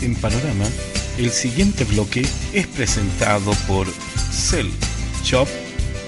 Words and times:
En 0.00 0.14
Panorama, 0.14 0.64
el 1.18 1.30
siguiente 1.30 1.82
bloque 1.82 2.24
es 2.52 2.66
presentado 2.68 3.50
por 3.66 3.84
Cell 3.88 4.68
Shop 5.24 5.48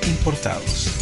Importados. 0.06 0.96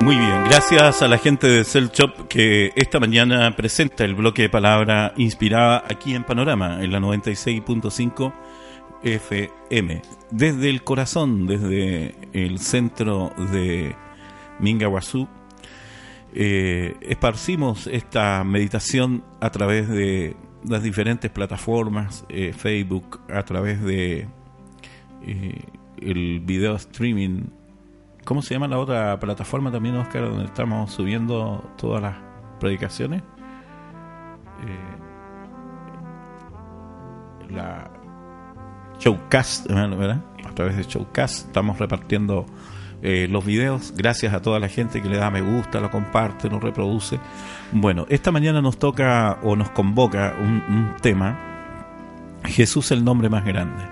Muy 0.00 0.16
bien, 0.16 0.44
gracias 0.44 1.00
a 1.00 1.08
la 1.08 1.16
gente 1.16 1.46
de 1.46 1.64
Cell 1.64 1.86
Shop 1.90 2.28
que 2.28 2.72
esta 2.76 3.00
mañana 3.00 3.56
presenta 3.56 4.04
el 4.04 4.14
bloque 4.14 4.42
de 4.42 4.48
palabra 4.50 5.14
inspirada 5.16 5.84
aquí 5.88 6.14
en 6.14 6.24
Panorama, 6.24 6.84
en 6.84 6.92
la 6.92 6.98
96.5 7.00 8.30
FM, 9.02 10.02
desde 10.30 10.68
el 10.68 10.84
corazón, 10.84 11.46
desde 11.46 12.14
el 12.34 12.58
centro 12.58 13.32
de 13.50 13.96
Mingaguazú 14.60 15.28
eh, 16.34 16.96
esparcimos 17.02 17.86
esta 17.86 18.42
meditación 18.44 19.22
a 19.40 19.50
través 19.50 19.88
de 19.88 20.36
las 20.66 20.82
diferentes 20.82 21.30
plataformas, 21.30 22.24
eh, 22.28 22.52
Facebook, 22.52 23.20
a 23.30 23.42
través 23.42 23.82
de 23.82 24.28
eh, 25.22 25.64
el 26.00 26.40
video 26.40 26.76
streaming. 26.76 27.44
¿Cómo 28.24 28.40
se 28.40 28.54
llama 28.54 28.68
la 28.68 28.78
otra 28.78 29.18
plataforma 29.18 29.70
también, 29.70 29.96
Oscar, 29.96 30.22
donde 30.22 30.46
estamos 30.46 30.92
subiendo 30.92 31.70
todas 31.76 32.00
las 32.02 32.16
predicaciones? 32.60 33.22
la 37.50 37.90
Showcast, 39.00 39.66
¿verdad? 39.66 40.22
A 40.46 40.54
través 40.54 40.76
de 40.76 40.84
Showcast 40.84 41.48
estamos 41.48 41.78
repartiendo 41.78 42.46
eh, 43.04 43.26
los 43.28 43.44
videos, 43.44 43.92
gracias 43.96 44.32
a 44.32 44.40
toda 44.40 44.60
la 44.60 44.68
gente 44.68 45.02
que 45.02 45.08
le 45.08 45.16
da 45.16 45.28
me 45.28 45.40
gusta, 45.40 45.80
lo 45.80 45.90
comparte, 45.90 46.48
lo 46.48 46.60
reproduce. 46.60 47.18
Bueno, 47.72 48.06
esta 48.08 48.30
mañana 48.30 48.62
nos 48.62 48.78
toca 48.78 49.38
o 49.42 49.56
nos 49.56 49.70
convoca 49.70 50.36
un, 50.40 50.94
tema, 51.00 51.36
Jesús 52.44 52.92
el 52.92 53.04
nombre 53.04 53.28
más 53.28 53.44
grande. 53.44 53.82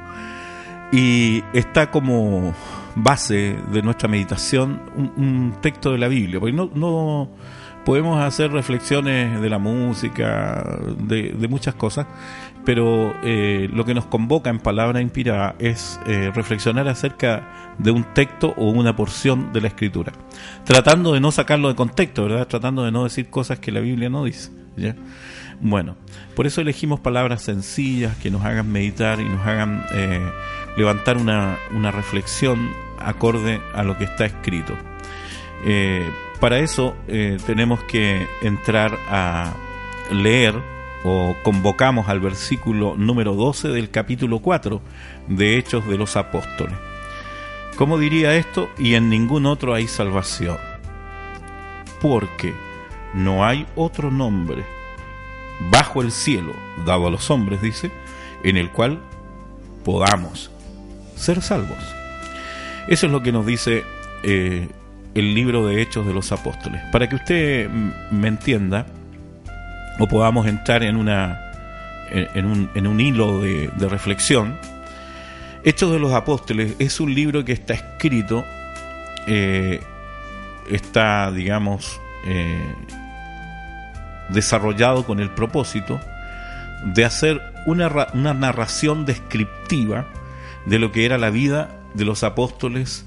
Y 0.92 1.42
está 1.52 1.90
como 1.90 2.54
base 2.94 3.56
de 3.72 3.82
nuestra 3.82 4.08
meditación 4.08 4.80
un, 4.96 5.54
texto 5.60 5.90
de 5.90 5.98
la 5.98 6.06
Biblia, 6.06 6.38
porque 6.38 6.54
no, 6.54 6.70
no 6.72 7.30
podemos 7.84 8.22
hacer 8.22 8.52
reflexiones 8.52 9.40
de 9.40 9.50
la 9.50 9.58
música, 9.58 10.78
de, 10.98 11.32
de 11.32 11.48
muchas 11.48 11.74
cosas, 11.74 12.06
pero 12.64 13.14
eh, 13.22 13.68
lo 13.72 13.84
que 13.84 13.94
nos 13.94 14.06
convoca 14.06 14.50
en 14.50 14.58
palabra 14.58 15.00
inspirada 15.00 15.54
es 15.58 15.98
eh, 16.06 16.30
reflexionar 16.34 16.88
acerca 16.88 17.74
de 17.78 17.90
un 17.90 18.04
texto 18.14 18.54
o 18.56 18.70
una 18.70 18.94
porción 18.94 19.52
de 19.52 19.60
la 19.62 19.68
escritura, 19.68 20.12
tratando 20.64 21.12
de 21.12 21.20
no 21.20 21.32
sacarlo 21.32 21.68
de 21.68 21.74
contexto, 21.74 22.24
¿verdad? 22.24 22.46
Tratando 22.46 22.84
de 22.84 22.92
no 22.92 23.04
decir 23.04 23.30
cosas 23.30 23.58
que 23.58 23.72
la 23.72 23.80
Biblia 23.80 24.10
no 24.10 24.24
dice. 24.24 24.50
Bueno, 25.60 25.96
por 26.34 26.46
eso 26.46 26.60
elegimos 26.60 27.00
palabras 27.00 27.42
sencillas 27.42 28.16
que 28.16 28.30
nos 28.30 28.44
hagan 28.44 28.70
meditar 28.70 29.20
y 29.20 29.24
nos 29.24 29.46
hagan 29.46 29.84
eh, 29.92 30.20
levantar 30.76 31.18
una, 31.18 31.58
una, 31.74 31.90
reflexión 31.90 32.70
acorde 32.98 33.60
a 33.74 33.82
lo 33.82 33.98
que 33.98 34.04
está 34.04 34.24
escrito. 34.26 34.74
para 36.40 36.58
eso 36.58 36.94
tenemos 37.46 37.82
que 37.84 38.26
entrar 38.42 38.96
a 39.10 39.52
leer 40.10 40.54
o 41.04 41.34
convocamos 41.42 42.08
al 42.08 42.20
versículo 42.20 42.94
número 42.96 43.34
12 43.34 43.68
del 43.68 43.90
capítulo 43.90 44.40
4 44.40 44.80
de 45.28 45.58
Hechos 45.58 45.86
de 45.88 45.96
los 45.96 46.16
Apóstoles. 46.16 46.74
¿Cómo 47.76 47.98
diría 47.98 48.36
esto? 48.36 48.68
Y 48.78 48.94
en 48.94 49.08
ningún 49.08 49.46
otro 49.46 49.74
hay 49.74 49.88
salvación. 49.88 50.58
Porque 52.00 52.54
no 53.14 53.44
hay 53.44 53.66
otro 53.76 54.10
nombre 54.10 54.64
bajo 55.70 56.02
el 56.02 56.12
cielo 56.12 56.52
dado 56.84 57.06
a 57.06 57.10
los 57.10 57.30
hombres, 57.30 57.62
dice, 57.62 57.90
en 58.42 58.56
el 58.56 58.70
cual 58.70 59.00
podamos 59.84 60.50
ser 61.16 61.42
salvos. 61.42 61.78
Eso 62.88 63.06
es 63.06 63.12
lo 63.12 63.22
que 63.22 63.32
nos 63.32 63.46
dice 63.46 63.84
eh, 64.22 64.68
el 65.14 65.34
libro 65.34 65.66
de 65.66 65.82
Hechos 65.82 66.06
de 66.06 66.14
los 66.14 66.32
Apóstoles. 66.32 66.82
Para 66.92 67.08
que 67.08 67.16
usted 67.16 67.68
me 68.10 68.28
entienda, 68.28 68.86
o 69.98 70.06
podamos 70.06 70.46
entrar 70.46 70.82
en, 70.82 70.96
una, 70.96 71.52
en, 72.10 72.46
un, 72.46 72.70
en 72.74 72.86
un 72.86 73.00
hilo 73.00 73.40
de, 73.40 73.70
reflexión. 73.88 74.58
Hechos 75.64 75.92
de 75.92 75.98
los 75.98 76.12
Apóstoles 76.12 76.74
es 76.78 77.00
un 77.00 77.14
libro 77.14 77.44
que 77.44 77.52
está 77.52 77.74
escrito, 77.74 78.44
eh, 79.26 79.80
está, 80.70 81.30
digamos, 81.32 82.00
eh, 82.24 82.74
desarrollado 84.30 85.04
con 85.04 85.20
el 85.20 85.30
propósito 85.30 86.00
de 86.84 87.04
hacer 87.04 87.42
una, 87.66 88.08
una 88.14 88.32
narración 88.32 89.04
descriptiva 89.04 90.06
de 90.66 90.78
lo 90.78 90.92
que 90.92 91.04
era 91.04 91.18
la 91.18 91.30
vida 91.30 91.68
de 91.94 92.04
los 92.04 92.22
apóstoles 92.22 93.06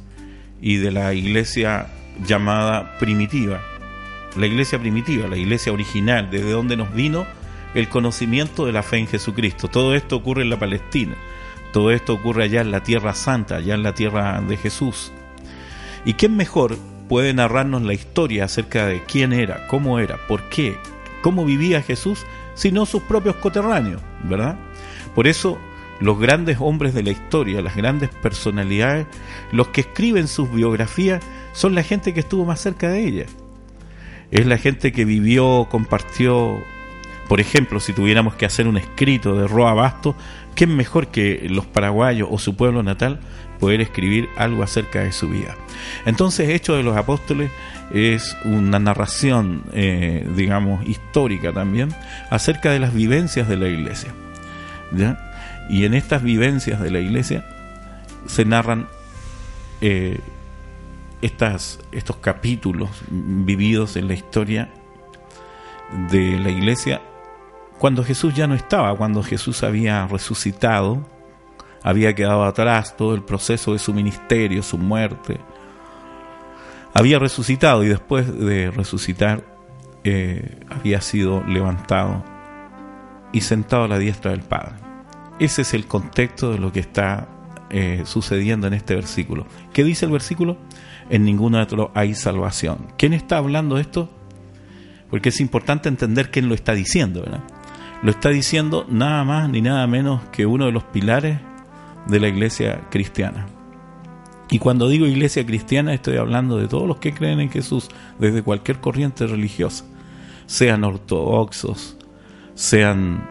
y 0.61 0.77
de 0.77 0.91
la 0.91 1.13
iglesia 1.13 1.87
llamada 2.25 2.97
primitiva 2.99 3.61
la 4.37 4.47
iglesia 4.47 4.79
primitiva, 4.79 5.27
la 5.27 5.37
iglesia 5.37 5.71
original, 5.71 6.29
desde 6.29 6.51
donde 6.51 6.77
nos 6.77 6.93
vino 6.93 7.25
el 7.73 7.89
conocimiento 7.89 8.65
de 8.65 8.71
la 8.71 8.83
fe 8.83 8.97
en 8.97 9.07
Jesucristo. 9.07 9.67
Todo 9.67 9.95
esto 9.95 10.15
ocurre 10.15 10.43
en 10.43 10.49
la 10.49 10.59
Palestina, 10.59 11.15
todo 11.71 11.91
esto 11.91 12.13
ocurre 12.13 12.43
allá 12.43 12.61
en 12.61 12.71
la 12.71 12.83
tierra 12.83 13.13
santa, 13.13 13.57
allá 13.57 13.73
en 13.73 13.83
la 13.83 13.93
tierra 13.93 14.41
de 14.41 14.57
Jesús. 14.57 15.11
¿Y 16.05 16.13
quién 16.13 16.35
mejor 16.35 16.77
puede 17.07 17.33
narrarnos 17.33 17.81
la 17.83 17.93
historia 17.93 18.45
acerca 18.45 18.85
de 18.87 19.03
quién 19.03 19.33
era, 19.33 19.67
cómo 19.67 19.99
era, 19.99 20.17
por 20.27 20.49
qué, 20.49 20.77
cómo 21.21 21.45
vivía 21.45 21.81
Jesús, 21.81 22.25
sino 22.55 22.85
sus 22.85 23.03
propios 23.03 23.35
coterráneos, 23.37 24.01
¿verdad? 24.23 24.57
Por 25.15 25.27
eso 25.27 25.57
los 25.99 26.19
grandes 26.19 26.57
hombres 26.59 26.93
de 26.93 27.03
la 27.03 27.11
historia, 27.11 27.61
las 27.61 27.75
grandes 27.75 28.09
personalidades, 28.09 29.07
los 29.51 29.69
que 29.69 29.81
escriben 29.81 30.27
sus 30.27 30.51
biografías, 30.51 31.23
son 31.53 31.75
la 31.75 31.83
gente 31.83 32.13
que 32.13 32.21
estuvo 32.21 32.45
más 32.45 32.59
cerca 32.59 32.89
de 32.89 33.07
ella 33.07 33.25
es 34.33 34.47
la 34.47 34.57
gente 34.57 34.91
que 34.91 35.05
vivió, 35.05 35.67
compartió, 35.69 36.57
por 37.27 37.39
ejemplo, 37.39 37.79
si 37.79 37.93
tuviéramos 37.93 38.33
que 38.33 38.47
hacer 38.47 38.67
un 38.67 38.77
escrito 38.77 39.35
de 39.35 39.47
Roa 39.47 39.75
Basto, 39.75 40.15
¿qué 40.55 40.65
mejor 40.65 41.09
que 41.09 41.45
los 41.51 41.67
paraguayos 41.67 42.27
o 42.31 42.39
su 42.39 42.55
pueblo 42.55 42.81
natal 42.81 43.19
poder 43.59 43.79
escribir 43.79 44.27
algo 44.35 44.63
acerca 44.63 45.03
de 45.03 45.11
su 45.11 45.29
vida? 45.29 45.55
Entonces, 46.07 46.49
Hechos 46.49 46.77
de 46.77 46.83
los 46.83 46.97
Apóstoles 46.97 47.51
es 47.93 48.35
una 48.43 48.79
narración, 48.79 49.65
eh, 49.71 50.27
digamos, 50.35 50.83
histórica 50.87 51.53
también, 51.53 51.89
acerca 52.31 52.71
de 52.71 52.79
las 52.79 52.91
vivencias 52.91 53.47
de 53.47 53.57
la 53.57 53.67
iglesia. 53.67 54.15
¿ya? 54.93 55.31
Y 55.69 55.85
en 55.85 55.93
estas 55.93 56.23
vivencias 56.23 56.81
de 56.81 56.89
la 56.89 56.99
iglesia 56.99 57.45
se 58.25 58.45
narran 58.45 58.87
eh, 59.81 60.19
estos 61.23 62.17
capítulos 62.17 62.89
vividos 63.09 63.95
en 63.95 64.07
la 64.07 64.13
historia 64.13 64.69
de 66.09 66.39
la 66.39 66.49
iglesia 66.49 67.01
cuando 67.83 68.03
Jesús 68.03 68.33
ya 68.33 68.47
no 68.47 68.55
estaba, 68.55 68.95
cuando 68.95 69.21
Jesús 69.23 69.61
había 69.61 70.07
resucitado, 70.07 71.05
había 71.81 72.15
quedado 72.15 72.45
atrás 72.45 72.95
todo 72.95 73.13
el 73.13 73.23
proceso 73.23 73.73
de 73.73 73.79
su 73.79 73.93
ministerio, 73.93 74.63
su 74.63 74.77
muerte. 74.77 75.37
Había 76.93 77.19
resucitado 77.19 77.83
y 77.83 77.89
después 77.89 78.33
de 78.39 78.71
resucitar 78.71 79.43
eh, 80.05 80.61
había 80.69 81.01
sido 81.01 81.43
levantado 81.43 82.23
y 83.33 83.41
sentado 83.41 83.83
a 83.83 83.87
la 83.89 83.97
diestra 83.97 84.31
del 84.31 84.43
Padre. 84.43 84.75
Ese 85.39 85.63
es 85.63 85.73
el 85.73 85.85
contexto 85.85 86.53
de 86.53 86.59
lo 86.59 86.71
que 86.71 86.79
está 86.79 87.27
eh, 87.69 88.03
sucediendo 88.05 88.67
en 88.67 88.75
este 88.75 88.95
versículo. 88.95 89.45
¿Qué 89.73 89.83
dice 89.83 90.05
el 90.05 90.11
versículo? 90.13 90.57
En 91.09 91.23
ningún 91.23 91.55
otro 91.55 91.91
hay 91.93 92.15
salvación. 92.15 92.87
¿Quién 92.97 93.13
está 93.13 93.37
hablando 93.37 93.77
esto? 93.77 94.09
Porque 95.09 95.29
es 95.29 95.39
importante 95.39 95.89
entender 95.89 96.31
quién 96.31 96.49
lo 96.49 96.55
está 96.55 96.73
diciendo. 96.73 97.23
Lo 98.01 98.11
está 98.11 98.29
diciendo 98.29 98.85
nada 98.89 99.23
más 99.23 99.49
ni 99.49 99.61
nada 99.61 99.85
menos 99.87 100.21
que 100.31 100.45
uno 100.45 100.65
de 100.65 100.71
los 100.71 100.83
pilares 100.83 101.39
de 102.07 102.19
la 102.19 102.27
iglesia 102.27 102.81
cristiana. 102.89 103.47
Y 104.49 104.59
cuando 104.59 104.87
digo 104.87 105.07
iglesia 105.07 105.45
cristiana 105.45 105.93
estoy 105.93 106.17
hablando 106.17 106.57
de 106.57 106.67
todos 106.67 106.87
los 106.87 106.97
que 106.97 107.13
creen 107.13 107.39
en 107.39 107.49
Jesús, 107.49 107.89
desde 108.19 108.43
cualquier 108.43 108.79
corriente 108.79 109.25
religiosa, 109.25 109.85
sean 110.45 110.83
ortodoxos, 110.83 111.97
sean 112.53 113.27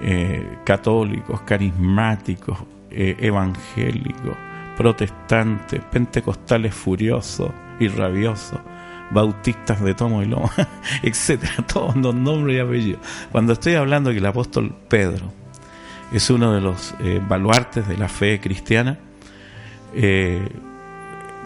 eh, 0.00 0.58
católicos, 0.64 1.42
carismáticos, 1.42 2.58
eh, 2.90 3.16
evangélicos, 3.20 4.36
protestantes, 4.78 5.80
pentecostales 5.90 6.72
furiosos 6.72 7.50
y 7.80 7.88
rabiosos, 7.88 8.60
bautistas 9.10 9.82
de 9.82 9.92
tomo 9.92 10.22
y 10.22 10.26
lomo, 10.26 10.48
etcétera, 11.02 11.52
todos 11.66 11.96
los 11.96 12.14
nombres 12.14 12.56
y 12.56 12.60
apellidos. 12.60 13.00
Cuando 13.32 13.54
estoy 13.54 13.74
hablando 13.74 14.12
que 14.12 14.18
el 14.18 14.26
apóstol 14.26 14.72
Pedro 14.88 15.32
es 16.12 16.30
uno 16.30 16.52
de 16.52 16.60
los 16.60 16.94
eh, 17.00 17.20
baluartes 17.28 17.88
de 17.88 17.96
la 17.96 18.08
fe 18.08 18.40
cristiana, 18.40 19.00
eh, 19.94 20.48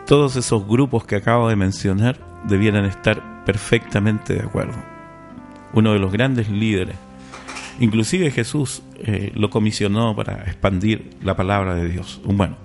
todos 0.06 0.37
esos 0.37 0.69
grupos 0.69 1.06
que 1.06 1.17
acabo 1.17 1.49
de 1.49 1.56
mencionar 1.56 2.19
debieran 2.44 2.85
estar 2.85 3.44
perfectamente 3.46 4.35
de 4.35 4.40
acuerdo. 4.40 4.76
Uno 5.73 5.94
de 5.94 5.99
los 5.99 6.12
grandes 6.12 6.50
líderes, 6.50 6.96
inclusive 7.81 8.31
Jesús 8.31 8.82
eh, 8.99 9.32
lo 9.35 9.49
comisionó 9.49 10.14
para 10.14 10.44
expandir 10.44 11.17
la 11.23 11.35
palabra 11.35 11.75
de 11.75 11.88
Dios. 11.88 12.20
Bueno, 12.25 12.56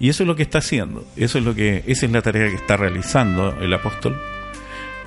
y 0.00 0.08
eso 0.08 0.22
es 0.22 0.26
lo 0.26 0.36
que 0.36 0.42
está 0.42 0.58
haciendo, 0.58 1.04
eso 1.16 1.38
es 1.38 1.44
lo 1.44 1.54
que, 1.54 1.84
esa 1.86 2.06
es 2.06 2.12
la 2.12 2.22
tarea 2.22 2.48
que 2.48 2.56
está 2.56 2.76
realizando 2.76 3.56
el 3.60 3.72
apóstol. 3.72 4.20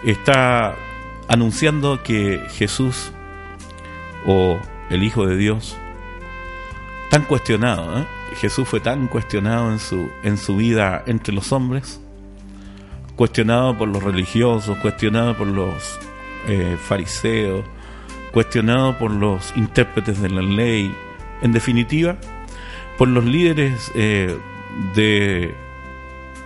Está 0.03 0.75
anunciando 1.27 2.01
que 2.03 2.41
Jesús 2.51 3.11
o 4.25 4.59
el 4.89 5.03
Hijo 5.03 5.25
de 5.25 5.37
Dios, 5.37 5.75
tan 7.09 7.23
cuestionado, 7.23 7.99
¿eh? 7.99 8.05
Jesús 8.35 8.67
fue 8.67 8.79
tan 8.79 9.07
cuestionado 9.07 9.71
en 9.71 9.79
su, 9.79 10.09
en 10.23 10.37
su 10.37 10.55
vida 10.57 11.03
entre 11.07 11.33
los 11.33 11.51
hombres, 11.51 11.99
cuestionado 13.15 13.77
por 13.77 13.87
los 13.87 14.03
religiosos, 14.03 14.77
cuestionado 14.77 15.35
por 15.35 15.47
los 15.47 15.97
eh, 16.47 16.77
fariseos, 16.79 17.65
cuestionado 18.31 18.97
por 18.97 19.11
los 19.11 19.53
intérpretes 19.55 20.21
de 20.21 20.29
la 20.29 20.41
ley, 20.41 20.93
en 21.41 21.51
definitiva, 21.51 22.17
por 22.97 23.07
los 23.07 23.25
líderes 23.25 23.91
eh, 23.95 24.37
de 24.95 25.53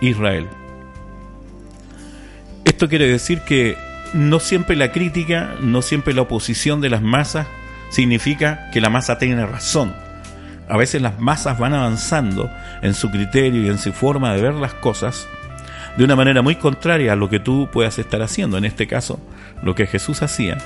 Israel. 0.00 0.48
Esto 2.64 2.88
quiere 2.88 3.08
decir 3.08 3.40
que 3.40 3.76
no 4.14 4.40
siempre 4.40 4.76
la 4.76 4.92
crítica, 4.92 5.54
no 5.60 5.82
siempre 5.82 6.14
la 6.14 6.22
oposición 6.22 6.80
de 6.80 6.90
las 6.90 7.02
masas 7.02 7.46
significa 7.90 8.70
que 8.72 8.80
la 8.80 8.90
masa 8.90 9.18
tiene 9.18 9.44
razón 9.46 9.92
a 10.72 10.78
veces 10.78 11.02
las 11.02 11.20
masas 11.20 11.58
van 11.58 11.74
avanzando 11.74 12.50
en 12.80 12.94
su 12.94 13.10
criterio 13.10 13.62
y 13.62 13.68
en 13.68 13.76
su 13.76 13.92
forma 13.92 14.32
de 14.34 14.40
ver 14.40 14.54
las 14.54 14.72
cosas 14.72 15.28
de 15.98 16.04
una 16.04 16.16
manera 16.16 16.40
muy 16.40 16.56
contraria 16.56 17.12
a 17.12 17.16
lo 17.16 17.28
que 17.28 17.40
tú 17.40 17.68
puedas 17.70 17.98
estar 17.98 18.22
haciendo. 18.22 18.56
En 18.56 18.64
este 18.64 18.86
caso, 18.86 19.20
lo 19.62 19.74
que 19.74 19.86
Jesús 19.86 20.22
hacía 20.22 20.56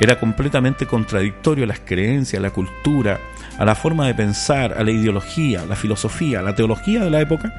era 0.00 0.18
completamente 0.18 0.86
contradictorio 0.86 1.64
a 1.64 1.66
las 1.66 1.80
creencias, 1.80 2.40
a 2.40 2.42
la 2.42 2.50
cultura, 2.50 3.20
a 3.58 3.64
la 3.66 3.74
forma 3.74 4.06
de 4.06 4.14
pensar, 4.14 4.72
a 4.72 4.82
la 4.82 4.90
ideología, 4.90 5.60
a 5.60 5.66
la 5.66 5.76
filosofía, 5.76 6.40
a 6.40 6.42
la 6.42 6.54
teología 6.54 7.04
de 7.04 7.10
la 7.10 7.20
época, 7.20 7.52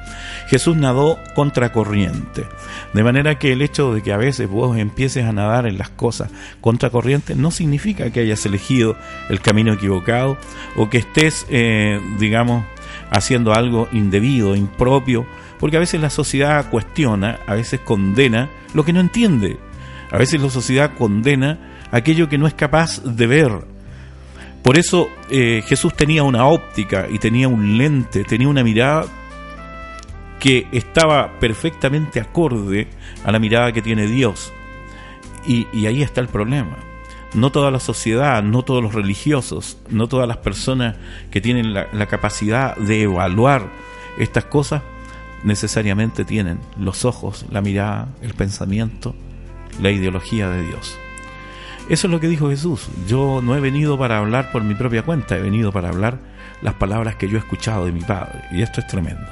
Jesús 0.48 0.76
nadó 0.76 1.20
contracorriente. 1.36 2.44
De 2.92 3.04
manera 3.04 3.38
que 3.38 3.52
el 3.52 3.62
hecho 3.62 3.94
de 3.94 4.02
que 4.02 4.12
a 4.12 4.16
veces 4.16 4.48
vos 4.48 4.76
empieces 4.76 5.24
a 5.24 5.32
nadar 5.32 5.66
en 5.66 5.78
las 5.78 5.90
cosas 5.90 6.30
contracorriente 6.60 7.36
no 7.36 7.52
significa 7.52 8.10
que 8.10 8.18
hayas 8.18 8.44
elegido 8.44 8.96
el 9.28 9.40
camino 9.40 9.72
equivocado 9.72 10.36
o 10.74 10.90
que 10.90 10.98
estés, 10.98 11.46
eh, 11.48 12.00
digamos, 12.18 12.64
haciendo 13.10 13.54
algo 13.54 13.88
indebido, 13.92 14.56
impropio, 14.56 15.24
porque 15.60 15.76
a 15.76 15.80
veces 15.80 16.00
la 16.00 16.10
sociedad 16.10 16.68
cuestiona, 16.70 17.38
a 17.46 17.54
veces 17.54 17.78
condena 17.78 18.50
lo 18.74 18.84
que 18.84 18.92
no 18.92 18.98
entiende. 18.98 19.58
A 20.10 20.18
veces 20.18 20.42
la 20.42 20.50
sociedad 20.50 20.90
condena 20.98 21.71
aquello 21.92 22.28
que 22.28 22.38
no 22.38 22.48
es 22.48 22.54
capaz 22.54 23.00
de 23.04 23.26
ver, 23.28 23.52
por 24.62 24.78
eso 24.78 25.08
eh, 25.28 25.62
Jesús 25.66 25.94
tenía 25.94 26.22
una 26.22 26.46
óptica 26.46 27.06
y 27.10 27.18
tenía 27.18 27.48
un 27.48 27.78
lente, 27.78 28.24
tenía 28.24 28.48
una 28.48 28.62
mirada 28.62 29.06
que 30.38 30.66
estaba 30.72 31.38
perfectamente 31.38 32.20
acorde 32.20 32.88
a 33.24 33.30
la 33.30 33.38
mirada 33.38 33.72
que 33.72 33.82
tiene 33.82 34.06
Dios. 34.06 34.52
Y, 35.46 35.66
ahí 35.86 36.02
está 36.02 36.20
el 36.20 36.28
problema. 36.28 36.76
No 37.34 37.50
toda 37.50 37.70
la 37.70 37.80
sociedad, 37.80 38.42
no 38.42 38.62
todos 38.62 38.82
los 38.82 38.94
religiosos, 38.94 39.78
no 39.88 40.06
todas 40.06 40.28
las 40.28 40.36
personas 40.38 40.96
que 41.30 41.40
tienen 41.40 41.72
la 41.72 42.06
capacidad 42.06 42.76
de 42.76 43.02
evaluar 43.02 43.68
estas 44.18 44.44
cosas 44.44 44.82
necesariamente 45.42 46.24
tienen 46.24 46.60
los 46.78 47.04
ojos, 47.04 47.46
la 47.50 47.60
mirada, 47.60 48.08
el 48.20 48.34
pensamiento, 48.34 49.14
la 49.80 49.90
ideología 49.90 50.48
de 50.48 50.66
Dios. 50.66 50.98
Eso 51.88 52.06
es 52.06 52.10
lo 52.10 52.20
que 52.20 52.28
dijo 52.28 52.48
Jesús. 52.48 52.88
Yo 53.06 53.40
no 53.42 53.56
he 53.56 53.60
venido 53.60 53.98
para 53.98 54.18
hablar 54.18 54.52
por 54.52 54.62
mi 54.62 54.74
propia 54.74 55.02
cuenta, 55.02 55.36
he 55.36 55.42
venido 55.42 55.72
para 55.72 55.88
hablar 55.88 56.18
las 56.62 56.74
palabras 56.74 57.16
que 57.16 57.28
yo 57.28 57.36
he 57.36 57.40
escuchado 57.40 57.86
de 57.86 57.92
mi 57.92 58.00
Padre. 58.00 58.44
Y 58.52 58.62
esto 58.62 58.80
es 58.80 58.86
tremendo. 58.86 59.26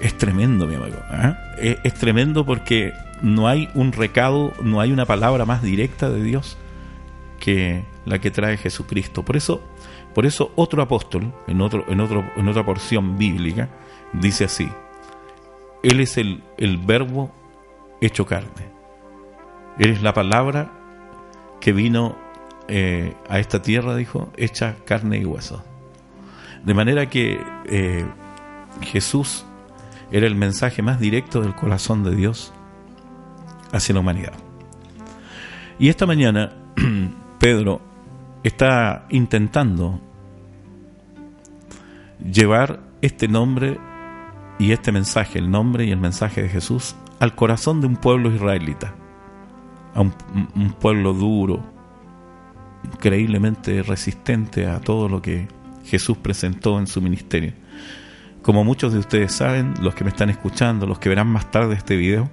Es 0.00 0.16
tremendo, 0.18 0.66
mi 0.66 0.74
amigo. 0.74 0.98
¿eh? 1.58 1.78
Es, 1.82 1.94
tremendo 1.94 2.44
porque 2.44 2.92
no 3.22 3.48
hay 3.48 3.70
un 3.74 3.92
recado, 3.92 4.52
no 4.62 4.80
hay 4.80 4.92
una 4.92 5.06
palabra 5.06 5.46
más 5.46 5.62
directa 5.62 6.10
de 6.10 6.22
Dios 6.22 6.58
que 7.40 7.84
la 8.04 8.18
que 8.18 8.30
trae 8.30 8.58
Jesucristo. 8.58 9.24
Por 9.24 9.36
eso, 9.36 9.62
por 10.14 10.26
eso 10.26 10.52
otro 10.56 10.82
apóstol, 10.82 11.32
en, 11.46 11.60
otro, 11.62 11.86
en, 11.88 12.00
otro, 12.00 12.24
en 12.36 12.48
otra 12.48 12.64
porción 12.64 13.16
bíblica, 13.16 13.70
dice 14.12 14.44
así, 14.44 14.68
Él 15.82 16.00
es 16.00 16.18
el, 16.18 16.42
el 16.58 16.76
verbo 16.76 17.32
hecho 18.02 18.26
carne. 18.26 18.74
Él 19.78 19.90
es 19.90 20.02
la 20.02 20.12
palabra 20.12 20.83
que 21.64 21.72
vino 21.72 22.14
eh, 22.68 23.14
a 23.26 23.38
esta 23.38 23.62
tierra, 23.62 23.96
dijo, 23.96 24.30
hecha 24.36 24.76
carne 24.84 25.16
y 25.16 25.24
hueso. 25.24 25.64
De 26.62 26.74
manera 26.74 27.08
que 27.08 27.40
eh, 27.64 28.04
Jesús 28.82 29.46
era 30.12 30.26
el 30.26 30.34
mensaje 30.34 30.82
más 30.82 31.00
directo 31.00 31.40
del 31.40 31.54
corazón 31.54 32.04
de 32.04 32.14
Dios 32.14 32.52
hacia 33.72 33.94
la 33.94 34.00
humanidad. 34.00 34.34
Y 35.78 35.88
esta 35.88 36.04
mañana 36.04 36.52
Pedro 37.38 37.80
está 38.42 39.06
intentando 39.08 40.02
llevar 42.30 42.80
este 43.00 43.26
nombre 43.26 43.78
y 44.58 44.72
este 44.72 44.92
mensaje, 44.92 45.38
el 45.38 45.50
nombre 45.50 45.86
y 45.86 45.92
el 45.92 45.98
mensaje 45.98 46.42
de 46.42 46.50
Jesús, 46.50 46.94
al 47.20 47.34
corazón 47.34 47.80
de 47.80 47.86
un 47.86 47.96
pueblo 47.96 48.30
israelita 48.30 48.96
a 49.94 50.00
un, 50.00 50.74
pueblo 50.80 51.14
duro, 51.14 51.60
increíblemente 52.84 53.82
resistente 53.82 54.66
a 54.66 54.80
todo 54.80 55.08
lo 55.08 55.22
que 55.22 55.48
Jesús 55.84 56.18
presentó 56.18 56.78
en 56.78 56.86
su 56.86 57.00
ministerio. 57.00 57.52
Como 58.42 58.64
muchos 58.64 58.92
de 58.92 58.98
ustedes 58.98 59.32
saben, 59.32 59.74
los 59.80 59.94
que 59.94 60.04
me 60.04 60.10
están 60.10 60.30
escuchando, 60.30 60.86
los 60.86 60.98
que 60.98 61.08
verán 61.08 61.28
más 61.28 61.50
tarde 61.50 61.74
este 61.74 61.96
video, 61.96 62.30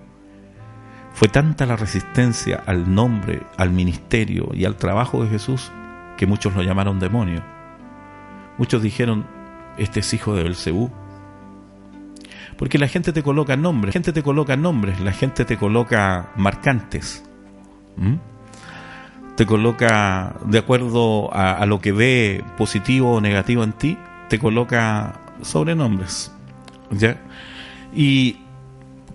fue 1.14 1.28
tanta 1.28 1.66
la 1.66 1.76
resistencia 1.76 2.64
al 2.66 2.94
nombre, 2.94 3.44
al 3.58 3.72
ministerio 3.72 4.50
y 4.54 4.66
al 4.66 4.78
trabajo 4.78 5.24
de 5.24 5.30
Jesús 5.30 5.72
que 6.18 6.26
muchos 6.26 6.56
lo 6.56 6.64
llamaron 6.64 7.00
demonio. 7.00 7.44
Muchos 8.58 8.82
dijeron, 8.82 9.26
este 9.78 10.02
es 10.02 10.14
hijo 10.14 10.36
de 10.36 10.44
Belcebú. 10.44 10.92
Porque 12.58 12.78
la 12.78 12.88
gente 12.88 13.12
te 13.12 13.24
coloca 13.24 13.58
nombres, 13.58 13.90
la 13.90 13.94
gente 13.94 14.14
te 14.14 14.24
coloca 14.24 14.56
nombres, 14.56 15.00
la 15.00 15.14
gente 15.14 15.46
te 15.46 15.58
coloca 15.58 16.32
marcantes. 16.36 17.24
¿Mm? 18.02 18.16
Te 19.36 19.46
coloca 19.46 20.36
de 20.46 20.58
acuerdo 20.58 21.34
a, 21.34 21.66
lo 21.66 21.80
que 21.80 21.92
ve 21.94 22.44
positivo 22.58 23.14
o 23.14 23.22
negativo 23.22 23.64
en 23.64 23.72
ti, 23.72 23.98
te 24.28 24.38
coloca 24.38 25.22
sobrenombres. 25.42 26.32
¿ya? 26.92 27.18
Y 27.96 28.38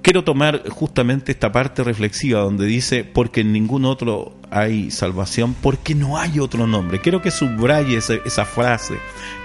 quiero 0.02 0.24
tomar 0.24 0.68
justamente 0.70 1.32
esta 1.32 1.52
parte 1.52 1.84
reflexiva 1.84 2.40
donde 2.40 2.64
dice, 2.64 3.04
porque 3.04 3.42
en 3.42 3.52
ningún 3.52 3.84
otro 3.84 4.34
hay 4.50 4.90
salvación, 4.90 5.54
porque 5.60 5.94
no 5.94 6.16
hay 6.16 6.40
otro 6.40 6.66
nombre. 6.66 7.00
Quiero 7.00 7.20
que 7.20 7.30
subraye 7.30 7.96
esa, 7.96 8.14
esa, 8.24 8.44
frase, 8.46 8.94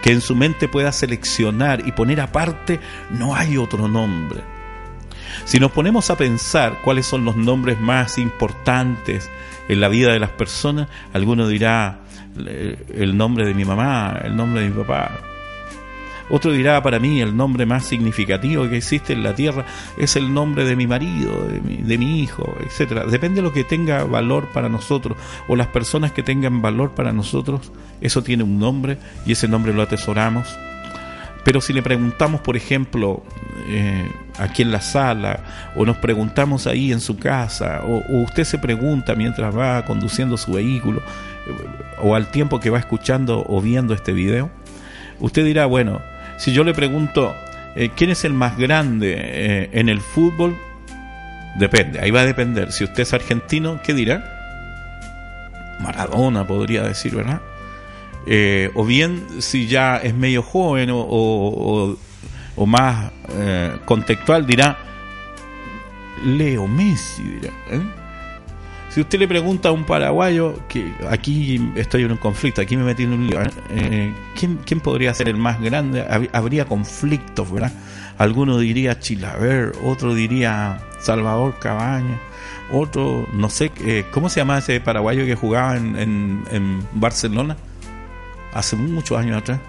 que 0.01 0.11
en 0.11 0.21
su 0.21 0.35
mente 0.35 0.67
pueda 0.67 0.91
seleccionar 0.91 1.85
y 1.85 1.91
poner 1.91 2.21
aparte, 2.21 2.79
no 3.11 3.35
hay 3.35 3.57
otro 3.57 3.87
nombre. 3.87 4.41
Si 5.45 5.59
nos 5.59 5.71
ponemos 5.71 6.09
a 6.09 6.17
pensar 6.17 6.79
cuáles 6.83 7.05
son 7.05 7.25
los 7.25 7.35
nombres 7.35 7.79
más 7.79 8.17
importantes 8.17 9.29
en 9.67 9.79
la 9.79 9.87
vida 9.87 10.11
de 10.11 10.19
las 10.19 10.31
personas, 10.31 10.87
alguno 11.13 11.47
dirá 11.47 11.99
el 12.93 13.17
nombre 13.17 13.45
de 13.45 13.53
mi 13.53 13.65
mamá, 13.65 14.19
el 14.23 14.35
nombre 14.35 14.61
de 14.63 14.69
mi 14.69 14.83
papá. 14.83 15.11
Otro 16.29 16.53
dirá 16.53 16.81
para 16.81 16.97
mí 16.97 17.19
el 17.19 17.35
nombre 17.35 17.65
más 17.65 17.85
significativo 17.85 18.69
que 18.69 18.77
existe 18.77 19.11
en 19.11 19.21
la 19.21 19.35
tierra 19.35 19.65
es 19.97 20.15
el 20.15 20.33
nombre 20.33 20.63
de 20.63 20.77
mi 20.77 20.87
marido, 20.87 21.45
de 21.49 21.59
mi, 21.59 21.77
de 21.77 21.97
mi 21.97 22.21
hijo, 22.21 22.55
etcétera. 22.65 23.05
Depende 23.05 23.41
de 23.41 23.41
lo 23.41 23.51
que 23.51 23.65
tenga 23.65 24.05
valor 24.05 24.47
para 24.53 24.69
nosotros 24.69 25.17
o 25.49 25.57
las 25.57 25.67
personas 25.67 26.13
que 26.13 26.23
tengan 26.23 26.61
valor 26.61 26.91
para 26.91 27.11
nosotros, 27.11 27.73
eso 27.99 28.23
tiene 28.23 28.43
un 28.43 28.59
nombre 28.59 28.97
y 29.25 29.33
ese 29.33 29.49
nombre 29.49 29.73
lo 29.73 29.81
atesoramos 29.81 30.47
Pero 31.43 31.59
si 31.59 31.73
le 31.73 31.81
preguntamos, 31.81 32.41
por 32.41 32.55
ejemplo, 32.55 33.23
eh, 33.67 34.09
aquí 34.37 34.61
en 34.61 34.71
la 34.71 34.81
sala, 34.81 35.39
o 35.75 35.85
nos 35.85 35.97
preguntamos 35.97 36.67
ahí 36.67 36.91
en 36.91 37.01
su 37.01 37.17
casa, 37.17 37.81
o, 37.83 38.03
usted 38.21 38.43
se 38.43 38.59
pregunta 38.59 39.15
mientras 39.15 39.55
va 39.55 39.83
conduciendo 39.85 40.37
su 40.37 40.53
vehículo, 40.53 40.99
eh, 40.99 41.53
o 41.99 42.15
al 42.15 42.29
tiempo 42.29 42.59
que 42.59 42.69
va 42.69 42.79
escuchando 42.79 43.43
o 43.47 43.59
viendo 43.59 43.93
este 43.93 44.13
video, 44.13 44.51
usted 45.19 45.43
dirá, 45.43 45.65
bueno, 45.65 45.99
si 46.37 46.53
yo 46.53 46.63
le 46.63 46.73
pregunto, 46.73 47.35
eh, 47.75 47.89
¿quién 47.95 48.11
es 48.11 48.23
el 48.23 48.33
más 48.33 48.57
grande 48.57 49.69
en 49.71 49.89
el 49.89 49.99
fútbol? 49.99 50.55
Depende, 51.57 51.99
ahí 51.99 52.11
va 52.11 52.21
a 52.21 52.25
depender. 52.25 52.71
Si 52.71 52.83
usted 52.83 53.03
es 53.03 53.13
argentino, 53.13 53.79
¿qué 53.83 53.93
dirá? 53.93 54.23
Maradona 55.79 56.45
podría 56.45 56.83
decir, 56.83 57.15
¿verdad? 57.15 57.41
Eh, 58.27 58.69
o 58.75 58.85
bien 58.85 59.25
si 59.39 59.65
ya 59.65 59.97
es 59.97 60.13
medio 60.13 60.43
joven 60.43 60.89
o, 60.93 61.97
más 62.67 63.11
eh, 63.29 63.75
contextual 63.85 64.45
dirá 64.45 64.77
Leo 66.23 66.67
Messi 66.67 67.23
dirá 67.23 67.51
¿eh? 67.71 67.81
si 68.89 69.01
usted 69.01 69.17
le 69.17 69.27
pregunta 69.27 69.69
a 69.69 69.71
un 69.71 69.85
paraguayo 69.85 70.59
que 70.67 70.93
aquí 71.09 71.71
estoy 71.75 72.03
en 72.03 72.11
un 72.11 72.17
conflicto 72.17 72.61
aquí 72.61 72.77
me 72.77 72.83
metí 72.83 73.03
en 73.03 73.13
un 73.13 73.25
lío 73.25 73.39
¿quién, 74.37 74.59
¿quién, 74.63 74.79
podría 74.81 75.11
ser 75.15 75.27
el 75.27 75.37
más 75.37 75.59
grande 75.59 76.05
habría 76.31 76.65
conflictos 76.65 77.51
verdad 77.51 77.73
alguno 78.19 78.59
diría 78.59 78.99
Chilaver 78.99 79.71
otro 79.83 80.13
diría 80.13 80.79
Salvador 80.99 81.57
Cabaña 81.59 82.19
otro 82.71 83.27
no 83.33 83.49
sé 83.49 83.71
cómo 84.11 84.29
se 84.29 84.41
llama 84.41 84.59
ese 84.59 84.79
paraguayo 84.79 85.25
que 85.25 85.33
jugaba 85.33 85.75
en, 85.75 86.43
en 86.51 86.85
Barcelona 86.93 87.57
hace 88.53 88.75
muchos 88.75 89.17
años 89.17 89.37
atrás. 89.37 89.59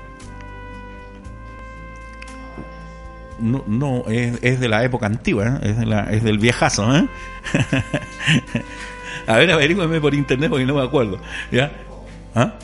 No, 3.38 3.64
no 3.66 4.04
es, 4.06 4.38
es 4.42 4.60
de 4.60 4.68
la 4.68 4.84
época 4.84 5.06
antigua, 5.06 5.46
¿eh? 5.46 5.70
es, 5.70 5.78
de 5.78 5.86
la, 5.86 6.04
es 6.04 6.22
del 6.22 6.38
viejazo. 6.38 6.94
¿eh? 6.96 7.08
a 9.26 9.36
ver, 9.36 9.50
averígüeme 9.50 10.00
por 10.00 10.14
internet 10.14 10.48
porque 10.48 10.64
no 10.64 10.76
me 10.76 10.82
acuerdo. 10.82 11.18
¿Ya? 11.50 11.72
¿Ah? 12.34 12.54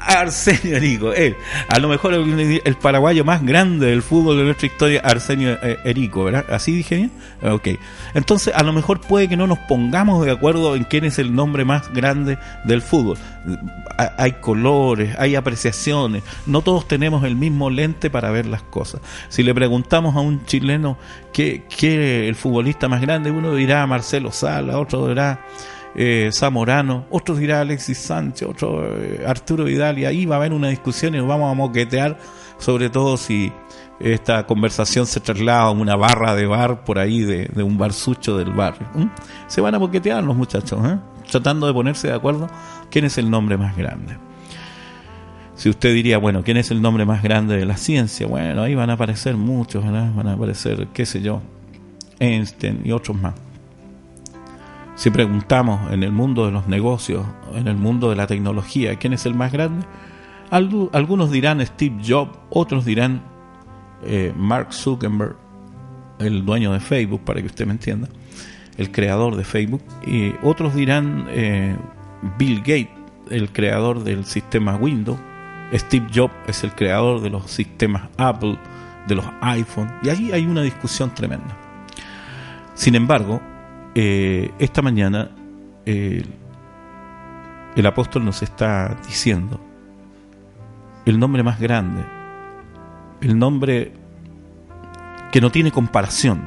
Arsenio 0.00 0.76
Erico, 0.76 1.12
él. 1.12 1.36
A 1.68 1.78
lo 1.78 1.88
mejor 1.88 2.14
el, 2.14 2.76
paraguayo 2.80 3.24
más 3.24 3.44
grande 3.44 3.86
del 3.86 4.02
fútbol 4.02 4.38
de 4.38 4.44
nuestra 4.44 4.66
historia, 4.66 5.00
Arsenio 5.04 5.58
eh, 5.62 5.78
Erico, 5.84 6.24
¿verdad? 6.24 6.44
¿Así 6.50 6.72
dije 6.72 6.96
bien? 6.96 7.12
Ok. 7.42 7.68
Entonces, 8.14 8.54
a 8.54 8.62
lo 8.62 8.72
mejor 8.72 9.00
puede 9.00 9.28
que 9.28 9.36
no 9.36 9.46
nos 9.46 9.58
pongamos 9.60 10.24
de 10.24 10.30
acuerdo 10.30 10.76
en 10.76 10.84
quién 10.84 11.04
es 11.04 11.18
el 11.18 11.34
nombre 11.34 11.64
más 11.64 11.92
grande 11.92 12.38
del 12.64 12.82
fútbol. 12.82 13.18
Hay 14.16 14.32
colores, 14.32 15.16
hay 15.18 15.34
apreciaciones. 15.34 16.22
No 16.46 16.62
todos 16.62 16.86
tenemos 16.86 17.24
el 17.24 17.36
mismo 17.36 17.70
lente 17.70 18.10
para 18.10 18.30
ver 18.30 18.46
las 18.46 18.62
cosas. 18.62 19.00
Si 19.28 19.42
le 19.42 19.54
preguntamos 19.54 20.16
a 20.16 20.20
un 20.20 20.44
chileno 20.46 20.98
qué, 21.32 21.64
qué 21.68 22.28
el 22.28 22.34
futbolista 22.34 22.88
más 22.88 23.00
grande, 23.00 23.30
uno 23.30 23.54
dirá 23.54 23.86
Marcelo 23.86 24.32
Sala, 24.32 24.78
otro 24.78 25.08
dirá 25.08 25.40
eh, 25.94 26.30
Zamorano, 26.32 27.06
otros 27.10 27.38
dirá 27.38 27.60
Alexis 27.60 27.98
Sánchez, 27.98 28.48
otro 28.48 28.84
eh, 28.96 29.24
Arturo 29.26 29.64
Vidal, 29.64 29.98
y 29.98 30.04
ahí 30.04 30.26
va 30.26 30.36
a 30.36 30.38
haber 30.38 30.52
una 30.52 30.68
discusión 30.68 31.14
y 31.14 31.18
nos 31.18 31.28
vamos 31.28 31.50
a 31.50 31.54
moquetear, 31.54 32.18
sobre 32.58 32.90
todo 32.90 33.16
si 33.16 33.52
esta 34.00 34.46
conversación 34.46 35.06
se 35.06 35.20
traslada 35.20 35.62
a 35.62 35.70
una 35.70 35.96
barra 35.96 36.34
de 36.34 36.46
bar 36.46 36.84
por 36.84 36.98
ahí, 36.98 37.22
de, 37.22 37.62
un 37.62 37.78
barsucho 37.78 38.36
del 38.36 38.52
barrio. 38.52 38.86
Se 39.48 39.60
van 39.60 39.74
a 39.74 39.78
moquetear 39.78 40.22
los 40.22 40.36
muchachos, 40.36 40.78
¿eh? 40.84 40.98
tratando 41.30 41.66
de 41.66 41.72
ponerse 41.72 42.08
de 42.08 42.14
acuerdo 42.14 42.48
quién 42.90 43.04
es 43.04 43.18
el 43.18 43.30
nombre 43.30 43.56
más 43.56 43.76
grande. 43.76 44.16
Si 45.56 45.68
usted 45.68 45.92
diría, 45.92 46.18
bueno, 46.18 46.44
¿quién 46.44 46.56
es 46.56 46.70
el 46.70 46.80
nombre 46.80 47.04
más 47.04 47.22
grande 47.22 47.56
de 47.56 47.66
la 47.66 47.76
ciencia? 47.76 48.28
Bueno, 48.28 48.62
ahí 48.62 48.76
van 48.76 48.90
a 48.90 48.92
aparecer 48.92 49.36
muchos, 49.36 49.84
van 49.84 50.28
a 50.28 50.32
aparecer, 50.32 50.86
qué 50.92 51.04
sé 51.04 51.20
yo, 51.20 51.42
Einstein 52.20 52.82
y 52.84 52.92
otros 52.92 53.20
más. 53.20 53.34
Si 54.98 55.10
preguntamos 55.10 55.92
en 55.92 56.02
el 56.02 56.10
mundo 56.10 56.44
de 56.44 56.50
los 56.50 56.66
negocios, 56.66 57.24
en 57.54 57.68
el 57.68 57.76
mundo 57.76 58.10
de 58.10 58.16
la 58.16 58.26
tecnología, 58.26 58.96
¿quién 58.96 59.12
es 59.12 59.26
el 59.26 59.34
más 59.36 59.52
grande? 59.52 59.86
Algunos 60.50 61.30
dirán 61.30 61.64
Steve 61.64 62.02
Jobs, 62.04 62.36
otros 62.50 62.84
dirán 62.84 63.22
eh, 64.02 64.32
Mark 64.36 64.72
Zuckerberg, 64.72 65.36
el 66.18 66.44
dueño 66.44 66.72
de 66.72 66.80
Facebook, 66.80 67.20
para 67.20 67.40
que 67.40 67.46
usted 67.46 67.64
me 67.64 67.74
entienda, 67.74 68.08
el 68.76 68.90
creador 68.90 69.36
de 69.36 69.44
Facebook, 69.44 69.82
y 70.04 70.34
otros 70.42 70.74
dirán 70.74 71.28
eh, 71.28 71.76
Bill 72.36 72.58
Gates, 72.58 72.90
el 73.30 73.52
creador 73.52 74.02
del 74.02 74.24
sistema 74.24 74.74
Windows, 74.74 75.20
Steve 75.74 76.08
Jobs 76.12 76.34
es 76.48 76.64
el 76.64 76.72
creador 76.72 77.20
de 77.20 77.30
los 77.30 77.48
sistemas 77.48 78.08
Apple, 78.16 78.58
de 79.06 79.14
los 79.14 79.26
iPhone, 79.42 79.92
y 80.02 80.08
ahí 80.08 80.32
hay 80.32 80.44
una 80.44 80.62
discusión 80.62 81.14
tremenda. 81.14 81.56
Sin 82.74 82.96
embargo, 82.96 83.40
eh, 83.94 84.50
esta 84.58 84.82
mañana 84.82 85.30
el 85.86 86.26
apóstol 87.86 88.24
nos 88.24 88.42
está 88.42 88.96
diciendo 89.06 89.58
el 91.06 91.18
nombre 91.18 91.42
más 91.42 91.58
grande, 91.58 92.04
el 93.22 93.38
nombre 93.38 93.92
que 95.32 95.40
no 95.40 95.50
tiene 95.50 95.72
comparación, 95.72 96.46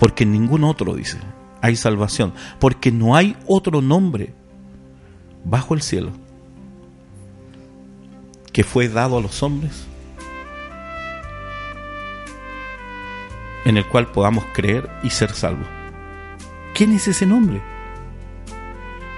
porque 0.00 0.26
ningún 0.26 0.64
otro, 0.64 0.94
dice, 0.94 1.18
hay 1.60 1.76
salvación, 1.76 2.32
porque 2.58 2.90
no 2.90 3.14
hay 3.14 3.36
otro 3.46 3.80
nombre 3.80 4.34
bajo 5.44 5.74
el 5.74 5.82
cielo 5.82 6.10
que 8.52 8.64
fue 8.64 8.88
dado 8.88 9.18
a 9.18 9.20
los 9.20 9.42
hombres 9.42 9.86
en 13.64 13.76
el 13.76 13.86
cual 13.86 14.08
podamos 14.08 14.44
creer 14.52 14.90
y 15.02 15.10
ser 15.10 15.30
salvos. 15.30 15.66
¿Quién 16.74 16.92
es 16.92 17.06
ese 17.06 17.24
nombre? 17.24 17.62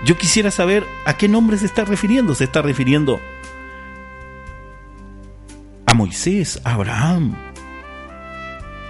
Yo 0.05 0.19
quisiera 0.19 0.51
saber 0.51 0.87
a 1.07 1.17
qué 1.17 1.27
nombre 1.27 1.57
se 1.57 1.65
está 1.65 1.85
refiriendo. 1.85 2.35
Se 2.35 2.45
está 2.45 2.61
refiriendo 2.61 3.19
a 5.87 5.95
Moisés, 5.95 6.61
a 6.65 6.75
Abraham. 6.75 7.35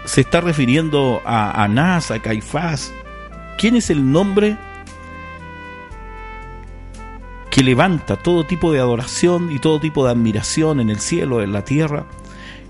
Se 0.04 0.20
está 0.22 0.40
refiriendo 0.40 1.22
a 1.24 1.62
Anás, 1.62 2.10
a 2.10 2.18
Caifás. 2.20 2.92
¿Quién 3.56 3.76
es 3.76 3.88
el 3.88 4.10
nombre 4.10 4.58
que 7.50 7.62
levanta 7.62 8.16
todo 8.16 8.44
tipo 8.44 8.72
de 8.72 8.80
adoración 8.80 9.52
y 9.52 9.60
todo 9.60 9.78
tipo 9.78 10.04
de 10.04 10.10
admiración 10.10 10.80
en 10.80 10.90
el 10.90 10.98
cielo, 10.98 11.40
en 11.40 11.52
la 11.52 11.64
tierra? 11.64 12.04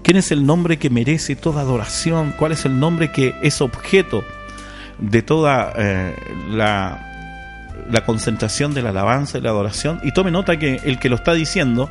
¿Quién 0.02 0.18
es 0.18 0.30
el 0.30 0.44
nombre 0.44 0.78
que 0.78 0.90
merece 0.90 1.36
toda 1.36 1.62
adoración? 1.62 2.34
¿Cuál 2.38 2.52
es 2.52 2.66
el 2.66 2.78
nombre 2.78 3.10
que 3.10 3.34
es 3.42 3.62
objeto 3.62 4.22
de 4.98 5.22
toda 5.22 5.72
eh, 5.76 6.14
la, 6.50 7.84
la 7.90 8.04
concentración 8.04 8.74
de 8.74 8.82
la 8.82 8.90
alabanza 8.90 9.38
y 9.38 9.40
la 9.40 9.50
adoración. 9.50 10.00
Y 10.02 10.12
tome 10.12 10.30
nota 10.30 10.58
que 10.58 10.80
el 10.84 10.98
que 10.98 11.08
lo 11.08 11.16
está 11.16 11.34
diciendo 11.34 11.90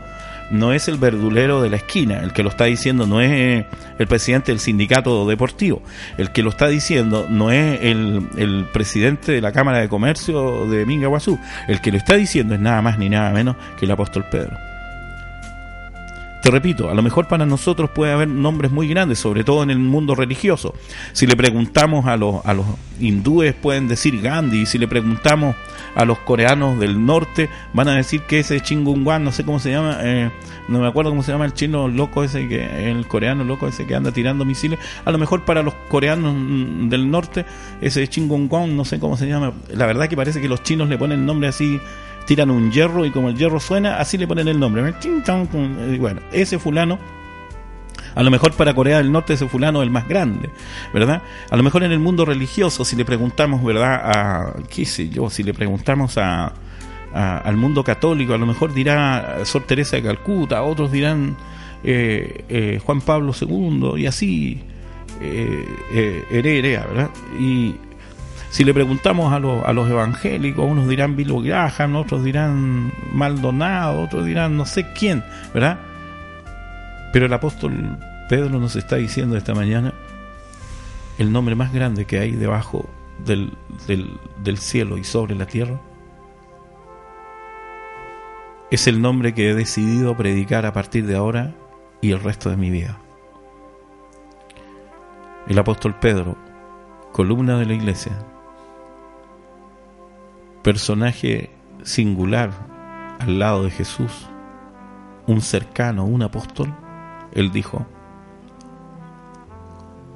no 0.52 0.74
es 0.74 0.88
el 0.88 0.98
verdulero 0.98 1.62
de 1.62 1.70
la 1.70 1.78
esquina, 1.78 2.20
el 2.20 2.32
que 2.32 2.44
lo 2.44 2.50
está 2.50 2.66
diciendo 2.66 3.08
no 3.08 3.20
es 3.22 3.66
el 3.98 4.08
presidente 4.08 4.52
del 4.52 4.60
sindicato 4.60 5.28
deportivo, 5.28 5.82
el 6.18 6.32
que 6.32 6.44
lo 6.44 6.50
está 6.50 6.68
diciendo 6.68 7.26
no 7.30 7.52
es 7.52 7.80
el, 7.82 8.28
el 8.38 8.66
presidente 8.72 9.32
de 9.32 9.42
la 9.42 9.52
Cámara 9.52 9.80
de 9.80 9.90
Comercio 9.90 10.68
de 10.68 10.86
Mingaguazú, 10.86 11.40
el 11.68 11.82
que 11.82 11.92
lo 11.92 11.98
está 11.98 12.16
diciendo 12.16 12.54
es 12.54 12.60
nada 12.60 12.82
más 12.82 13.00
ni 13.00 13.10
nada 13.10 13.32
menos 13.32 13.56
que 13.80 13.86
el 13.86 13.92
apóstol 13.92 14.26
Pedro. 14.30 14.56
Te 16.46 16.52
repito, 16.52 16.92
a 16.92 16.94
lo 16.94 17.02
mejor 17.02 17.28
para 17.28 17.44
nosotros 17.48 17.90
puede 17.90 18.12
haber 18.12 18.28
nombres 18.28 18.72
muy 18.72 18.88
grandes, 18.88 19.18
sobre 19.18 19.44
todo 19.44 19.64
en 19.64 19.72
el 19.72 19.80
mundo 19.80 20.14
religioso. 20.14 20.76
Si 21.12 21.26
le 21.26 21.36
preguntamos 21.36 22.06
a 22.06 22.18
los, 22.18 22.46
a 22.46 22.54
los 22.54 22.68
hindúes, 23.00 23.56
pueden 23.56 23.88
decir 23.88 24.22
Gandhi. 24.22 24.68
Si 24.68 24.78
le 24.78 24.88
preguntamos 24.88 25.56
a 25.96 26.06
los 26.06 26.20
coreanos 26.20 26.78
del 26.78 27.04
norte, 27.04 27.50
van 27.74 27.88
a 27.88 27.96
decir 27.96 28.22
que 28.28 28.42
ese 28.42 28.62
Chingunguan, 28.62 29.24
no 29.24 29.32
sé 29.32 29.44
cómo 29.44 29.58
se 29.58 29.72
llama, 29.72 29.98
eh, 30.04 30.30
no 30.68 30.82
me 30.82 30.88
acuerdo 30.88 31.10
cómo 31.10 31.24
se 31.24 31.32
llama 31.32 31.46
el 31.46 31.54
chino 31.54 31.88
loco 31.88 32.24
ese, 32.24 32.48
que 32.48 32.92
el 32.92 33.08
coreano 33.08 33.44
loco 33.44 33.68
ese 33.68 33.88
que 33.88 33.96
anda 33.96 34.12
tirando 34.12 34.46
misiles. 34.46 34.78
A 35.04 35.12
lo 35.12 35.18
mejor 35.18 35.46
para 35.46 35.64
los 35.64 35.74
coreanos 35.90 36.36
del 36.92 37.10
norte, 37.10 37.44
ese 37.82 38.08
Chingunguan, 38.08 38.78
no 38.78 38.86
sé 38.86 39.00
cómo 39.00 39.18
se 39.18 39.28
llama. 39.28 39.54
La 39.74 39.88
verdad 39.88 40.08
que 40.08 40.16
parece 40.16 40.42
que 40.42 40.48
los 40.48 40.62
chinos 40.62 40.90
le 40.90 41.00
ponen 41.00 41.26
nombre 41.26 41.48
así 41.48 41.82
tiran 42.26 42.52
un 42.52 42.72
hierro 42.72 43.06
y 43.06 43.12
como 43.12 43.30
el 43.30 43.38
hierro 43.38 43.60
suena, 43.60 44.00
así 44.00 44.18
le 44.18 44.28
ponen 44.28 44.48
el 44.48 44.60
nombre. 44.60 44.94
Bueno, 46.00 46.22
ese 46.32 46.60
fulano, 46.60 47.00
a 48.14 48.24
lo 48.24 48.32
mejor 48.32 48.54
para 48.54 48.74
Corea 48.74 48.98
del 48.98 49.12
Norte 49.12 49.34
ese 49.34 49.48
fulano 49.48 49.82
es 49.82 49.86
el 49.88 49.92
más 49.92 50.08
grande, 50.08 50.50
¿verdad? 50.94 51.22
A 51.50 51.56
lo 51.56 51.64
mejor 51.64 51.84
en 51.84 51.92
el 51.92 52.00
mundo 52.00 52.26
religioso, 52.26 52.86
si 52.86 52.96
le 52.96 53.06
preguntamos, 53.06 53.64
¿verdad? 53.64 54.02
A, 54.04 54.54
qué 54.70 54.86
sé 54.86 55.10
yo, 55.10 55.30
si 55.30 55.44
le 55.44 55.54
preguntamos 55.54 56.18
a, 56.18 56.54
al 57.14 57.58
mundo 57.58 57.84
católico, 57.84 58.34
a 58.34 58.38
lo 58.38 58.46
mejor 58.46 58.74
dirá 58.74 59.40
Sor 59.46 59.64
Teresa 59.64 59.96
de 59.96 60.04
Calcuta, 60.04 60.64
otros 60.64 60.92
dirán 60.92 61.38
eh, 61.84 62.44
eh, 62.50 62.82
Juan 62.84 63.00
Pablo 63.02 63.34
II 63.40 63.94
y 63.98 64.06
así, 64.06 64.64
eh, 65.22 65.66
eh, 65.94 66.84
¿verdad? 66.90 67.10
Y 67.40 67.76
si 68.56 68.64
le 68.64 68.74
preguntamos 68.74 69.34
a, 69.34 69.40
los, 69.40 69.66
a 69.66 69.74
los 69.74 69.90
evangélicos, 69.90 70.66
unos 70.66 70.88
dirán 70.88 71.18
Graham, 71.18 71.98
otros 71.98 72.24
dirán 72.24 72.94
Maldonado, 73.12 74.02
otros 74.02 74.26
dirán 74.26 74.56
no 74.56 74.66
sé 74.66 74.94
quién, 74.94 75.26
¿verdad? 75.54 75.78
Pero 77.12 77.26
el 77.26 77.34
apóstol 77.34 78.00
Pedro 78.30 78.58
nos 78.58 78.78
está 78.78 78.96
diciendo 78.96 79.36
esta 79.36 79.54
mañana 79.54 79.94
el 81.18 81.34
nombre 81.34 81.56
más 81.56 81.74
grande 81.74 82.06
que 82.06 82.18
hay 82.18 82.32
debajo 82.32 82.88
del, 83.26 83.52
del, 83.88 84.58
cielo 84.58 84.98
y 84.98 85.04
sobre 85.04 85.36
la 85.36 85.48
tierra. 85.48 85.82
Es 88.72 88.88
el 88.88 89.02
nombre 89.02 89.34
que 89.34 89.50
he 89.50 89.54
decidido 89.54 90.16
predicar 90.16 90.66
a 90.66 90.72
partir 90.72 91.06
de 91.06 91.18
ahora 91.18 91.54
y 92.00 92.14
el 92.14 92.22
resto 92.22 92.50
de 92.50 92.56
mi 92.56 92.70
vida. 92.70 93.00
El 95.46 95.60
apóstol 95.60 95.96
Pedro, 96.00 96.38
columna 97.12 97.60
de 97.60 97.66
la 97.66 97.74
iglesia, 97.74 98.14
personaje 100.66 101.52
singular 101.84 102.50
al 103.20 103.38
lado 103.38 103.66
de 103.66 103.70
Jesús, 103.70 104.26
un 105.28 105.42
cercano, 105.42 106.06
un 106.06 106.24
apóstol, 106.24 106.74
él 107.34 107.52
dijo, 107.52 107.86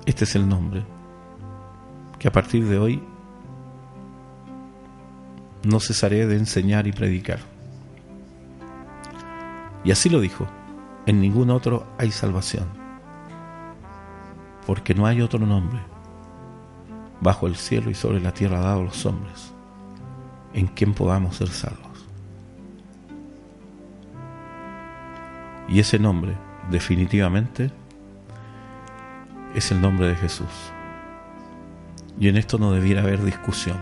este 0.08 0.24
es 0.24 0.36
el 0.36 0.50
nombre 0.50 0.84
que 2.18 2.28
a 2.28 2.32
partir 2.32 2.68
de 2.68 2.80
hoy 2.80 3.04
no 5.62 5.80
cesaré 5.80 6.26
de 6.26 6.38
enseñar 6.38 6.88
y 6.88 6.94
predicar. 6.94 7.42
Y 9.84 9.92
así 9.92 10.10
lo 10.10 10.20
dijo, 10.20 10.48
en 11.06 11.22
ningún 11.22 11.52
otro 11.52 11.86
hay 12.00 12.10
salvación, 12.10 12.66
porque 14.66 14.96
no 14.96 15.06
hay 15.06 15.22
otro 15.22 15.46
nombre 15.46 15.80
bajo 17.22 17.46
el 17.46 17.56
cielo 17.56 17.92
y 17.92 17.94
sobre 17.94 18.20
la 18.20 18.34
tierra 18.34 18.62
dado 18.62 18.80
a 18.80 18.86
los 18.86 19.06
hombres 19.06 19.54
en 20.54 20.68
quien 20.68 20.94
podamos 20.94 21.38
ser 21.38 21.50
salvos. 21.50 21.88
Y 25.68 25.80
ese 25.80 26.00
nombre, 26.00 26.36
definitivamente, 26.72 27.72
es 29.54 29.72
el 29.72 29.82
nombre 29.82 30.08
de 30.08 30.16
Jesús. 30.16 30.48
Y 32.20 32.28
en 32.28 32.38
esto 32.38 32.58
no 32.58 32.72
debiera 32.72 33.02
haber 33.02 33.24
discusión. 33.24 33.78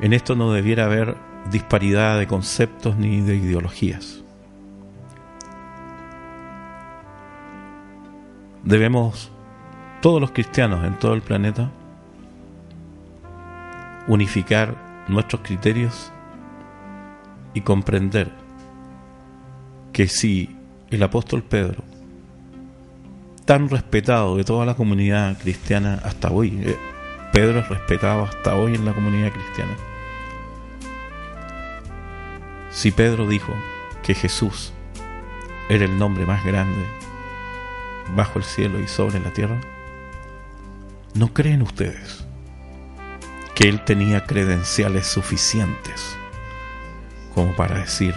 En 0.00 0.12
esto 0.12 0.36
no 0.36 0.52
debiera 0.52 0.84
haber 0.84 1.16
disparidad 1.50 2.18
de 2.18 2.26
conceptos 2.26 2.96
ni 2.96 3.20
de 3.20 3.36
ideologías. 3.36 4.22
Debemos, 8.62 9.30
todos 10.02 10.20
los 10.20 10.32
cristianos 10.32 10.84
en 10.84 10.98
todo 10.98 11.14
el 11.14 11.22
planeta, 11.22 11.70
unificar 14.08 15.04
nuestros 15.08 15.42
criterios 15.42 16.12
y 17.54 17.60
comprender 17.60 18.30
que 19.92 20.08
si 20.08 20.56
el 20.90 21.02
apóstol 21.02 21.42
Pedro 21.42 21.82
tan 23.46 23.70
respetado 23.70 24.36
de 24.36 24.44
toda 24.44 24.66
la 24.66 24.74
comunidad 24.74 25.38
cristiana 25.38 26.00
hasta 26.04 26.30
hoy. 26.30 26.60
Eh, 26.62 26.76
Pedro 27.32 27.60
es 27.60 27.68
respetado 27.68 28.24
hasta 28.24 28.56
hoy 28.56 28.74
en 28.74 28.84
la 28.84 28.92
comunidad 28.92 29.32
cristiana. 29.32 29.72
Si 32.70 32.90
Pedro 32.90 33.26
dijo 33.26 33.54
que 34.02 34.14
Jesús 34.14 34.72
era 35.68 35.84
el 35.84 35.96
nombre 35.98 36.26
más 36.26 36.44
grande 36.44 36.84
bajo 38.14 38.38
el 38.38 38.44
cielo 38.44 38.80
y 38.80 38.88
sobre 38.88 39.20
la 39.20 39.32
tierra, 39.32 39.60
¿no 41.14 41.32
creen 41.32 41.62
ustedes 41.62 42.25
que 43.56 43.70
él 43.70 43.82
tenía 43.84 44.24
credenciales 44.24 45.06
suficientes 45.06 46.14
como 47.34 47.56
para 47.56 47.78
decir 47.78 48.14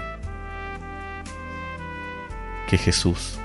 que 2.68 2.78
Jesús 2.78 3.40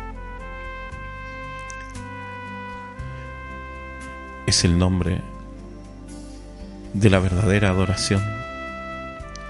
es 4.46 4.64
el 4.64 4.76
nombre 4.76 5.22
de 6.94 7.10
la 7.10 7.20
verdadera 7.20 7.70
adoración. 7.70 8.22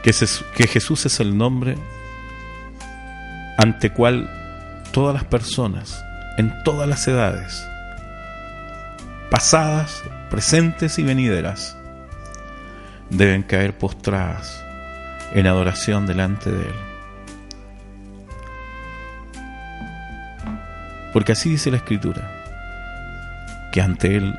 Que, 0.03 0.13
que 0.55 0.67
Jesús 0.67 1.07
es 1.07 1.21
el 1.21 1.39
nombre 1.39 1.79
ante 3.57 3.91
cual 3.91 4.29
todas 4.93 5.15
las 5.15 5.25
personas, 5.25 6.05
en 6.37 6.53
todas 6.63 6.87
las 6.87 7.09
edades, 7.09 7.67
pasadas, 9.31 10.03
presentes 10.29 10.99
y 10.99 11.03
venideras, 11.05 11.79
deben 13.17 13.43
caer 13.43 13.77
postradas 13.77 14.65
en 15.33 15.47
adoración 15.47 16.07
delante 16.07 16.51
de 16.51 16.63
Él. 16.63 16.75
Porque 21.13 21.33
así 21.33 21.51
dice 21.51 21.71
la 21.71 21.77
Escritura, 21.77 22.29
que 23.73 23.81
ante 23.81 24.17
Él 24.17 24.35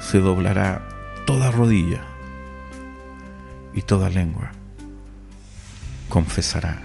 se 0.00 0.20
doblará 0.20 0.82
toda 1.26 1.50
rodilla 1.50 2.02
y 3.74 3.82
toda 3.82 4.08
lengua 4.08 4.52
confesará 6.08 6.80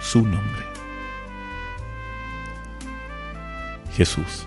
su 0.00 0.22
nombre. 0.22 0.64
Jesús, 3.96 4.46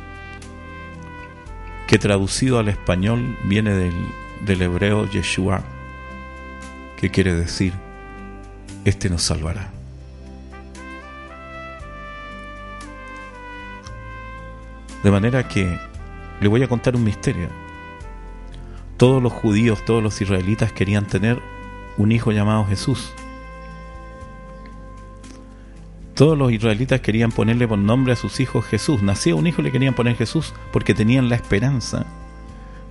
que 1.88 1.98
traducido 1.98 2.60
al 2.60 2.70
español 2.70 3.36
viene 3.46 3.74
del, 3.74 3.96
del 4.46 4.62
hebreo 4.62 5.10
Yeshua, 5.10 5.62
que 6.98 7.10
quiere 7.10 7.34
decir, 7.34 7.74
este 8.86 9.10
nos 9.10 9.24
salvará. 9.24 9.72
De 15.04 15.12
manera 15.12 15.48
que 15.48 15.80
le 16.42 16.48
voy 16.48 16.64
a 16.64 16.68
contar 16.68 16.96
un 16.96 17.04
misterio. 17.04 17.48
Todos 18.98 19.24
los 19.24 19.32
judíos, 19.32 19.84
todos 19.86 20.04
los 20.04 20.20
israelitas 20.22 20.74
querían 20.74 21.06
tener 21.08 21.40
un 21.98 22.12
hijo 22.12 22.32
llamado 22.32 22.66
Jesús. 22.66 23.14
Todos 26.16 26.38
los 26.38 26.52
israelitas 26.52 27.00
querían 27.00 27.32
ponerle 27.32 27.66
por 27.66 27.78
nombre 27.78 28.12
a 28.12 28.18
sus 28.18 28.42
hijos 28.42 28.66
Jesús. 28.66 29.02
Nacía 29.02 29.36
un 29.36 29.48
hijo 29.48 29.62
y 29.62 29.66
le 29.66 29.72
querían 29.72 29.94
poner 29.94 30.18
Jesús 30.18 30.54
porque 30.74 30.94
tenían 30.94 31.30
la 31.30 31.36
esperanza 31.36 32.06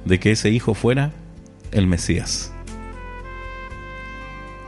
de 0.06 0.18
que 0.18 0.30
ese 0.30 0.48
hijo 0.48 0.72
fuera 0.72 1.12
el 1.72 1.86
Mesías. 1.86 2.52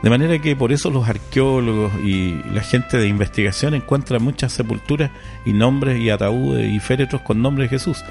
De 0.03 0.09
manera 0.09 0.39
que 0.39 0.57
por 0.57 0.73
eso 0.73 0.91
los 0.91 1.09
arqueólogos 1.09 1.93
y 2.03 2.43
la 2.53 2.63
gente 2.63 2.97
de 2.97 3.07
investigación 3.07 3.75
encuentran 3.75 4.23
muchas 4.23 4.53
sepulturas 4.53 5.11
y 5.45 5.53
nombres 5.53 6.01
y 6.01 6.09
ataúdes 6.09 6.73
y 6.73 6.81
féretros 6.81 7.21
con 7.21 7.43
nombre 7.43 7.65
de 7.65 7.69
Jesús 7.69 8.03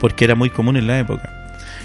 porque 0.00 0.24
era 0.24 0.34
muy 0.34 0.50
común 0.50 0.76
en 0.76 0.86
la 0.86 0.98
época. 0.98 1.30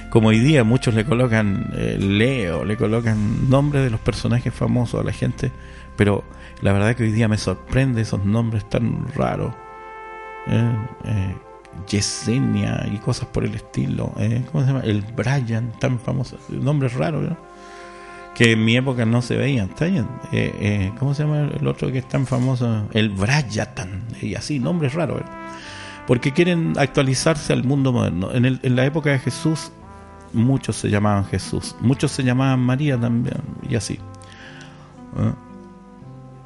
Como 0.09 0.29
hoy 0.29 0.39
día 0.39 0.63
muchos 0.63 0.95
le 0.95 1.05
colocan 1.05 1.71
eh, 1.73 1.97
Leo, 1.99 2.63
le 2.63 2.77
colocan 2.77 3.49
nombres 3.49 3.83
de 3.83 3.89
los 3.89 3.99
personajes 3.99 4.53
famosos 4.53 5.01
a 5.01 5.03
la 5.03 5.11
gente, 5.11 5.51
pero 5.97 6.23
la 6.61 6.71
verdad 6.71 6.95
que 6.95 7.03
hoy 7.03 7.11
día 7.11 7.27
me 7.27 7.37
sorprende 7.37 8.01
esos 8.01 8.25
nombres 8.25 8.67
tan 8.69 9.05
raros. 9.13 9.53
Eh, 10.47 10.71
eh, 11.05 11.35
Yesenia 11.87 12.87
y 12.91 12.97
cosas 12.97 13.27
por 13.27 13.43
el 13.43 13.55
estilo. 13.55 14.13
Eh, 14.17 14.43
¿Cómo 14.51 14.63
se 14.63 14.71
llama? 14.71 14.83
El 14.83 15.01
Brian, 15.01 15.71
tan 15.79 15.99
famoso. 15.99 16.37
Nombres 16.49 16.93
raros, 16.93 17.31
que 18.33 18.53
en 18.53 18.65
mi 18.65 18.75
época 18.75 19.05
no 19.05 19.21
se 19.21 19.35
veían. 19.35 19.69
¿Está 19.69 19.85
bien? 19.85 20.07
¿Cómo 20.99 21.13
se 21.13 21.23
llama 21.23 21.49
el 21.59 21.67
otro 21.67 21.91
que 21.91 21.99
es 21.99 22.07
tan 22.07 22.25
famoso? 22.25 22.87
El 22.93 23.09
Bryatan. 23.09 24.03
Y 24.21 24.35
así, 24.35 24.59
nombres 24.59 24.93
raros 24.93 25.21
porque 26.07 26.31
quieren 26.31 26.73
actualizarse 26.77 27.53
al 27.53 27.63
mundo 27.63 27.91
moderno. 27.91 28.31
En, 28.31 28.45
en 28.45 28.75
la 28.75 28.85
época 28.85 29.09
de 29.09 29.19
Jesús, 29.19 29.71
muchos 30.33 30.75
se 30.75 30.89
llamaban 30.89 31.25
Jesús, 31.25 31.75
muchos 31.79 32.11
se 32.11 32.23
llamaban 32.23 32.59
María 32.59 32.99
también, 32.99 33.41
y 33.67 33.75
así. 33.75 33.93
¿Eh? 33.93 35.33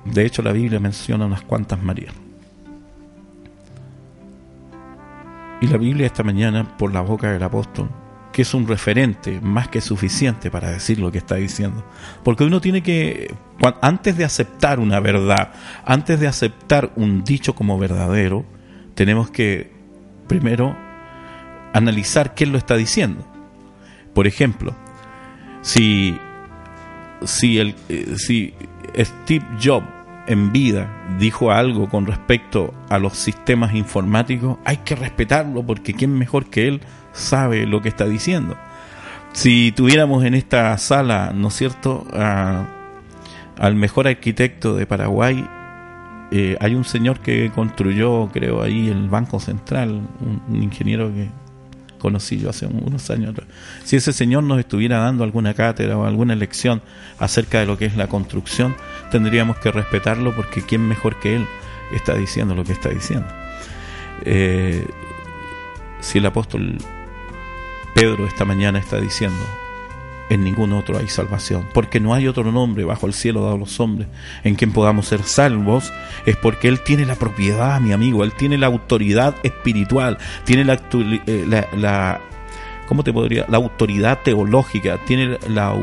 De 0.05 0.25
hecho, 0.25 0.41
la 0.41 0.51
Biblia 0.51 0.79
menciona 0.79 1.25
unas 1.25 1.41
cuantas 1.41 1.81
Marías. 1.81 2.13
Y 5.61 5.67
la 5.67 5.77
Biblia 5.77 6.05
esta 6.05 6.23
mañana, 6.23 6.77
por 6.77 6.93
la 6.93 7.01
boca 7.01 7.31
del 7.31 7.43
apóstol, 7.43 7.89
que 8.31 8.43
es 8.43 8.53
un 8.53 8.67
referente 8.67 9.41
más 9.41 9.67
que 9.67 9.81
suficiente 9.81 10.49
para 10.51 10.69
decir 10.69 10.99
lo 10.99 11.11
que 11.11 11.17
está 11.17 11.35
diciendo. 11.35 11.83
Porque 12.23 12.43
uno 12.43 12.61
tiene 12.61 12.81
que, 12.81 13.33
antes 13.81 14.17
de 14.17 14.23
aceptar 14.23 14.79
una 14.79 14.99
verdad, 14.99 15.51
antes 15.85 16.19
de 16.19 16.27
aceptar 16.27 16.91
un 16.95 17.23
dicho 17.23 17.55
como 17.55 17.77
verdadero, 17.77 18.45
tenemos 18.95 19.29
que 19.31 19.71
primero 20.27 20.77
analizar 21.73 22.35
quién 22.35 22.51
lo 22.51 22.57
está 22.57 22.75
diciendo. 22.77 23.25
Por 24.13 24.27
ejemplo, 24.27 24.75
si, 25.61 26.17
si, 27.25 27.59
el, 27.59 27.75
eh, 27.89 28.15
si 28.17 28.53
Steve 28.97 29.45
Jobs 29.61 29.98
en 30.29 30.51
vida 30.51 30.87
dijo 31.17 31.51
algo 31.51 31.89
con 31.89 32.05
respecto 32.05 32.73
a 32.87 32.99
los 32.99 33.17
sistemas 33.17 33.73
informáticos, 33.73 34.59
hay 34.63 34.77
que 34.77 34.95
respetarlo 34.95 35.63
porque 35.63 35.93
quién 35.93 36.17
mejor 36.17 36.45
que 36.45 36.67
él 36.67 36.81
sabe 37.11 37.65
lo 37.65 37.81
que 37.81 37.89
está 37.89 38.05
diciendo. 38.05 38.55
Si 39.33 39.71
tuviéramos 39.71 40.23
en 40.23 40.35
esta 40.35 40.77
sala, 40.77 41.31
¿no 41.33 41.49
es 41.49 41.55
cierto?, 41.55 42.05
al 42.13 43.75
mejor 43.75 44.07
arquitecto 44.07 44.75
de 44.75 44.85
Paraguay, 44.85 45.45
eh, 46.31 46.55
hay 46.59 46.75
un 46.75 46.85
señor 46.85 47.19
que 47.19 47.51
construyó, 47.53 48.29
creo, 48.31 48.61
ahí 48.61 48.87
el 48.87 49.09
Banco 49.09 49.39
Central, 49.39 50.07
un, 50.21 50.61
ingeniero 50.61 51.11
que 51.11 51.29
conocí 51.99 52.39
yo 52.39 52.49
hace 52.49 52.65
unos 52.65 53.09
años 53.11 53.35
Si 53.83 53.95
ese 53.95 54.13
señor 54.13 54.43
nos 54.43 54.59
estuviera 54.59 54.99
dando 54.99 55.23
alguna 55.23 55.53
cátedra 55.53 55.97
o 55.97 56.05
alguna 56.05 56.35
lección 56.35 56.81
acerca 57.19 57.59
de 57.59 57.67
lo 57.67 57.77
que 57.77 57.85
es 57.85 57.95
la 57.95 58.07
construcción, 58.07 58.75
tendríamos 59.11 59.57
que 59.59 59.71
respetarlo 59.71 60.35
porque 60.35 60.63
quién 60.63 60.87
mejor 60.87 61.19
que 61.19 61.35
él 61.35 61.45
está 61.93 62.15
diciendo 62.15 62.55
lo 62.55 62.63
que 62.63 62.73
está 62.73 62.89
diciendo. 62.89 63.27
Eh, 64.25 64.87
si 65.99 66.17
el 66.17 66.25
apóstol 66.25 66.77
Pedro 67.93 68.25
esta 68.25 68.45
mañana 68.45 68.79
está 68.79 68.99
diciendo, 68.99 69.37
en 70.29 70.43
ningún 70.43 70.73
otro 70.73 70.97
hay 70.97 71.07
salvación, 71.07 71.67
porque 71.73 71.99
no 71.99 72.13
hay 72.13 72.27
otro 72.27 72.51
nombre 72.51 72.83
bajo 72.83 73.07
el 73.07 73.13
cielo 73.13 73.41
dado 73.41 73.55
a 73.55 73.59
los 73.59 73.79
hombres 73.79 74.07
en 74.43 74.55
quien 74.55 74.71
podamos 74.71 75.07
ser 75.07 75.23
salvos, 75.23 75.91
es 76.25 76.35
porque 76.35 76.67
Él 76.67 76.81
tiene 76.81 77.05
la 77.05 77.15
propiedad, 77.15 77.79
mi 77.81 77.91
amigo, 77.91 78.23
Él 78.23 78.33
tiene 78.33 78.57
la 78.57 78.67
autoridad 78.67 79.35
espiritual, 79.43 80.17
tiene 80.45 80.65
la, 80.65 80.79
eh, 81.27 81.65
la, 81.77 82.21
¿cómo 82.87 83.03
te 83.03 83.11
podría? 83.11 83.45
La 83.49 83.57
autoridad 83.57 84.19
teológica, 84.23 84.99
tiene 85.05 85.37
la 85.47 85.75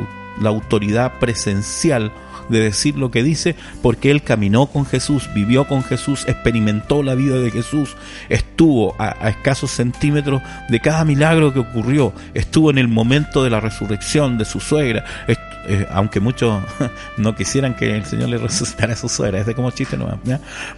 autoridad 0.45 1.19
presencial 1.19 2.13
de 2.49 2.61
decir 2.61 2.97
lo 2.97 3.11
que 3.11 3.23
dice, 3.23 3.57
porque 3.83 4.11
él 4.11 4.23
caminó 4.23 4.67
con 4.67 4.87
Jesús, 4.87 5.29
vivió 5.35 5.67
con 5.67 5.83
Jesús, 5.83 6.25
experimentó 6.27 7.03
la 7.03 7.15
vida 7.15 7.39
de 7.39 7.51
Jesús, 7.51 7.97
estuvo 8.29 8.95
a, 8.99 9.29
escasos 9.29 9.71
centímetros 9.71 10.43
de 10.69 10.81
cada 10.81 11.05
milagro 11.05 11.53
que 11.53 11.61
ocurrió, 11.61 12.13
estuvo 12.35 12.71
en 12.71 12.79
el 12.79 12.89
momento 12.89 13.43
de 13.45 13.51
la 13.51 13.61
resurrección 13.61 14.39
de 14.39 14.45
su 14.45 14.61
suegra, 14.61 15.05
eh, 15.29 15.87
aunque 15.91 16.21
muchos 16.21 16.63
no 17.17 17.35
quisieran 17.35 17.75
que 17.75 17.97
el 17.97 18.05
Señor 18.05 18.29
le 18.29 18.39
resucitara 18.39 18.95
a 18.95 18.97
su 18.97 19.09
suegra, 19.09 19.41
es 19.41 19.47
de 19.47 19.55
como 19.55 19.71
chiste 19.71 19.97
nomás, 19.97 20.19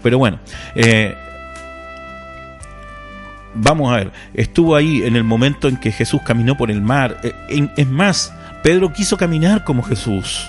pero 0.02 0.18
bueno, 0.18 0.38
eh, 0.74 1.14
vamos 3.54 3.92
a 3.92 3.96
ver, 3.96 4.12
estuvo 4.35 4.76
ahí 4.76 5.02
en 5.02 5.16
el 5.16 5.24
momento 5.24 5.68
en 5.68 5.76
que 5.76 5.92
Jesús 5.92 6.20
caminó 6.24 6.57
por 6.57 6.70
el 6.70 6.81
mar. 6.81 7.18
Eh, 7.22 7.68
es 7.76 7.88
más, 7.88 8.33
Pedro 8.62 8.92
quiso 8.92 9.16
caminar 9.16 9.64
como 9.64 9.83
Jesús. 9.83 10.48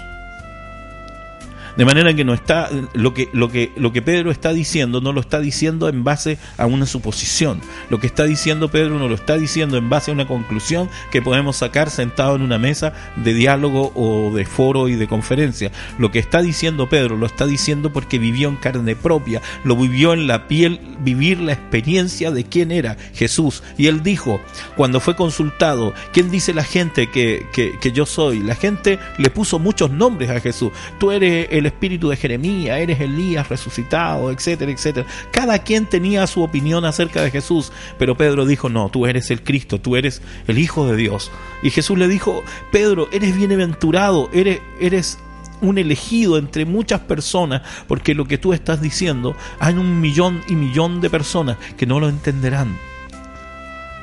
De 1.79 1.85
manera 1.85 2.13
que 2.13 2.25
no 2.25 2.33
está 2.33 2.69
lo 2.91 3.13
que 3.13 3.29
lo 3.31 3.47
que 3.47 3.71
lo 3.77 3.93
que 3.93 4.01
Pedro 4.01 4.31
está 4.31 4.51
diciendo 4.51 4.99
no 4.99 5.13
lo 5.13 5.21
está 5.21 5.39
diciendo 5.39 5.87
en 5.87 6.03
base 6.03 6.37
a 6.57 6.65
una 6.65 6.85
suposición. 6.85 7.61
Lo 7.89 8.01
que 8.01 8.07
está 8.07 8.25
diciendo 8.25 8.69
Pedro 8.69 8.99
no 8.99 9.07
lo 9.07 9.15
está 9.15 9.37
diciendo 9.37 9.77
en 9.77 9.87
base 9.89 10.11
a 10.11 10.13
una 10.13 10.27
conclusión 10.27 10.89
que 11.09 11.21
podemos 11.21 11.55
sacar 11.55 11.89
sentado 11.89 12.35
en 12.35 12.41
una 12.41 12.57
mesa 12.57 12.91
de 13.15 13.33
diálogo 13.33 13.93
o 13.95 14.35
de 14.35 14.43
foro 14.45 14.89
y 14.89 14.95
de 14.95 15.07
conferencia. 15.07 15.71
Lo 15.97 16.11
que 16.11 16.19
está 16.19 16.41
diciendo 16.41 16.89
Pedro 16.89 17.15
lo 17.15 17.25
está 17.25 17.45
diciendo 17.45 17.93
porque 17.93 18.19
vivió 18.19 18.49
en 18.49 18.57
carne 18.57 18.97
propia, 18.97 19.41
lo 19.63 19.77
vivió 19.77 20.11
en 20.11 20.27
la 20.27 20.49
piel, 20.49 20.81
vivir 20.99 21.39
la 21.39 21.53
experiencia 21.53 22.29
de 22.31 22.43
quién 22.43 22.73
era 22.73 22.97
Jesús. 23.13 23.63
Y 23.77 23.87
él 23.87 24.03
dijo, 24.03 24.41
cuando 24.75 24.99
fue 24.99 25.15
consultado, 25.15 25.93
¿quién 26.11 26.29
dice 26.29 26.53
la 26.53 26.65
gente 26.65 27.09
que, 27.09 27.47
que, 27.53 27.79
que 27.79 27.93
yo 27.93 28.05
soy? 28.05 28.39
La 28.39 28.55
gente 28.55 28.99
le 29.17 29.29
puso 29.29 29.59
muchos 29.59 29.91
nombres 29.91 30.29
a 30.29 30.41
Jesús. 30.41 30.73
Tú 30.99 31.11
eres 31.11 31.47
el 31.51 31.68
espíritu 31.69 32.09
de 32.09 32.17
Jeremías, 32.17 32.79
eres 32.79 32.99
Elías 32.99 33.49
resucitado, 33.49 34.31
etcétera, 34.31 34.71
etcétera. 34.71 35.07
Cada 35.31 35.59
quien 35.59 35.85
tenía 35.85 36.27
su 36.27 36.43
opinión 36.43 36.85
acerca 36.85 37.21
de 37.21 37.31
Jesús, 37.31 37.71
pero 37.97 38.17
Pedro 38.17 38.45
dijo, 38.45 38.69
no, 38.69 38.89
tú 38.89 39.05
eres 39.05 39.31
el 39.31 39.43
Cristo, 39.43 39.79
tú 39.79 39.95
eres 39.95 40.21
el 40.47 40.57
Hijo 40.57 40.87
de 40.87 40.95
Dios. 40.95 41.31
Y 41.63 41.69
Jesús 41.69 41.97
le 41.97 42.07
dijo, 42.07 42.43
Pedro, 42.71 43.07
eres 43.11 43.35
bienaventurado, 43.35 44.29
eres, 44.33 44.61
eres 44.79 45.19
un 45.61 45.77
elegido 45.77 46.37
entre 46.37 46.65
muchas 46.65 47.01
personas, 47.01 47.61
porque 47.87 48.15
lo 48.15 48.25
que 48.25 48.37
tú 48.37 48.53
estás 48.53 48.81
diciendo, 48.81 49.35
hay 49.59 49.75
un 49.75 50.01
millón 50.01 50.41
y 50.47 50.55
millón 50.55 51.01
de 51.01 51.09
personas 51.09 51.57
que 51.77 51.85
no 51.85 51.99
lo 51.99 52.09
entenderán. 52.09 52.77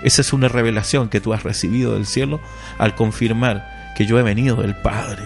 Esa 0.03 0.21
es 0.21 0.33
una 0.33 0.49
revelación 0.49 1.09
que 1.09 1.21
tú 1.21 1.33
has 1.33 1.43
recibido 1.43 1.95
del 1.95 2.07
cielo 2.07 2.41
al 2.79 2.95
confirmar 2.95 3.95
que 3.97 4.07
yo 4.07 4.19
he 4.19 4.23
venido 4.23 4.57
del 4.57 4.77
Padre. 4.77 5.23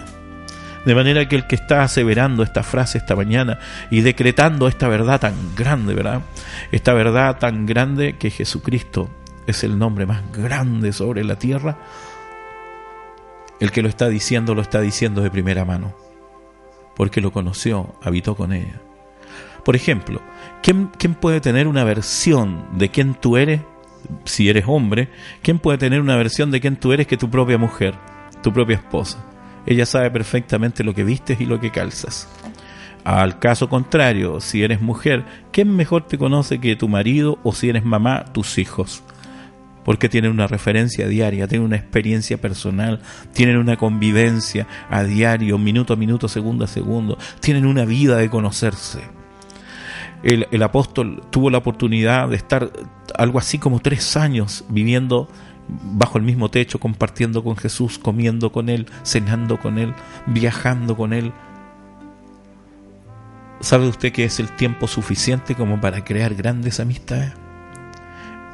De 0.85 0.95
manera 0.95 1.27
que 1.27 1.35
el 1.35 1.45
que 1.45 1.55
está 1.55 1.83
aseverando 1.83 2.41
esta 2.41 2.63
frase 2.63 2.97
esta 2.97 3.15
mañana 3.15 3.59
y 3.91 4.01
decretando 4.01 4.67
esta 4.67 4.87
verdad 4.87 5.19
tan 5.19 5.35
grande, 5.55 5.93
¿verdad? 5.93 6.21
Esta 6.71 6.93
verdad 6.93 7.37
tan 7.37 7.65
grande 7.65 8.17
que 8.17 8.31
Jesucristo 8.31 9.09
es 9.45 9.63
el 9.63 9.77
nombre 9.77 10.05
más 10.05 10.23
grande 10.31 10.91
sobre 10.91 11.23
la 11.23 11.35
tierra, 11.37 11.77
el 13.59 13.71
que 13.71 13.83
lo 13.83 13.89
está 13.89 14.09
diciendo 14.09 14.55
lo 14.55 14.61
está 14.61 14.81
diciendo 14.81 15.21
de 15.21 15.29
primera 15.29 15.65
mano, 15.65 15.93
porque 16.95 17.21
lo 17.21 17.31
conoció, 17.31 17.95
habitó 18.01 18.35
con 18.35 18.51
ella. 18.51 18.81
Por 19.63 19.75
ejemplo, 19.75 20.19
¿quién, 20.63 20.89
¿quién, 20.97 21.13
puede 21.13 21.39
tener 21.39 21.67
una 21.67 21.83
versión 21.83 22.65
de 22.73 22.89
quién 22.89 23.13
tú 23.13 23.37
eres, 23.37 23.61
si 24.25 24.49
eres 24.49 24.65
hombre? 24.67 25.09
¿Quién 25.43 25.59
puede 25.59 25.77
tener 25.77 26.01
una 26.01 26.15
versión 26.15 26.49
de 26.49 26.59
quién 26.59 26.77
tú 26.77 26.91
eres 26.91 27.05
que 27.05 27.17
tu 27.17 27.29
propia 27.29 27.59
mujer, 27.59 27.93
tu 28.41 28.51
propia 28.51 28.77
esposa? 28.77 29.23
Ella 29.65 29.85
sabe 29.85 30.11
perfectamente 30.11 30.83
lo 30.83 30.93
que 30.93 31.03
vistes 31.03 31.39
y 31.41 31.45
lo 31.45 31.59
que 31.59 31.71
calzas. 31.71 32.27
Al 33.03 33.39
caso 33.39 33.67
contrario, 33.67 34.39
si 34.41 34.63
eres 34.63 34.81
mujer, 34.81 35.25
¿quién 35.51 35.75
mejor 35.75 36.05
te 36.05 36.17
conoce 36.17 36.59
que 36.59 36.75
tu 36.75 36.87
marido 36.87 37.39
o 37.43 37.53
si 37.53 37.69
eres 37.69 37.83
mamá, 37.83 38.25
tus 38.25 38.57
hijos? 38.59 39.03
Porque 39.83 40.09
tienen 40.09 40.31
una 40.31 40.45
referencia 40.45 41.07
diaria, 41.07 41.47
tienen 41.47 41.65
una 41.65 41.77
experiencia 41.77 42.39
personal, 42.39 43.01
tienen 43.33 43.57
una 43.57 43.77
convivencia 43.77 44.67
a 44.89 45.03
diario, 45.03 45.57
minuto 45.57 45.93
a 45.93 45.95
minuto, 45.97 46.27
segundo 46.27 46.65
a 46.65 46.67
segundo, 46.67 47.17
tienen 47.39 47.65
una 47.65 47.85
vida 47.85 48.17
de 48.17 48.29
conocerse. 48.29 48.99
El, 50.21 50.47
el 50.51 50.61
apóstol 50.61 51.23
tuvo 51.31 51.49
la 51.49 51.57
oportunidad 51.57 52.29
de 52.29 52.35
estar 52.35 52.71
algo 53.17 53.39
así 53.39 53.57
como 53.57 53.79
tres 53.79 54.15
años 54.15 54.63
viviendo 54.69 55.27
bajo 55.71 56.17
el 56.17 56.23
mismo 56.23 56.49
techo, 56.49 56.79
compartiendo 56.79 57.43
con 57.43 57.55
Jesús, 57.55 57.97
comiendo 57.97 58.51
con 58.51 58.69
Él, 58.69 58.87
cenando 59.03 59.59
con 59.59 59.77
Él, 59.77 59.93
viajando 60.27 60.97
con 60.97 61.13
Él. 61.13 61.31
¿Sabe 63.61 63.87
usted 63.87 64.11
que 64.11 64.25
es 64.25 64.39
el 64.39 64.55
tiempo 64.55 64.87
suficiente 64.87 65.55
como 65.55 65.79
para 65.79 66.03
crear 66.03 66.35
grandes 66.35 66.79
amistades? 66.79 67.33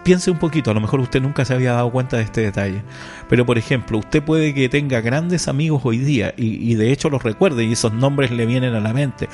Piense 0.08 0.32
un 0.32 0.38
poquito, 0.38 0.72
a 0.72 0.74
lo 0.74 0.80
mejor 0.80 1.02
usted 1.02 1.22
nunca 1.22 1.44
se 1.44 1.54
había 1.54 1.74
dado 1.74 1.92
cuenta 1.92 2.16
de 2.16 2.24
este 2.24 2.40
detalle, 2.40 2.82
pero 3.28 3.46
por 3.46 3.58
ejemplo, 3.58 3.98
usted 3.98 4.24
puede 4.24 4.54
que 4.54 4.70
tenga 4.70 5.02
grandes 5.02 5.50
amigos 5.50 5.82
hoy 5.84 5.98
día 5.98 6.34
y, 6.38 6.76
de 6.76 6.94
hecho 6.94 7.10
los 7.10 7.24
recuerde 7.24 7.66
y 7.66 7.74
esos 7.74 7.92
nombres 7.92 8.32
le 8.32 8.46
vienen 8.46 8.74
a 8.74 8.80
la 8.80 8.94
mente. 8.94 9.28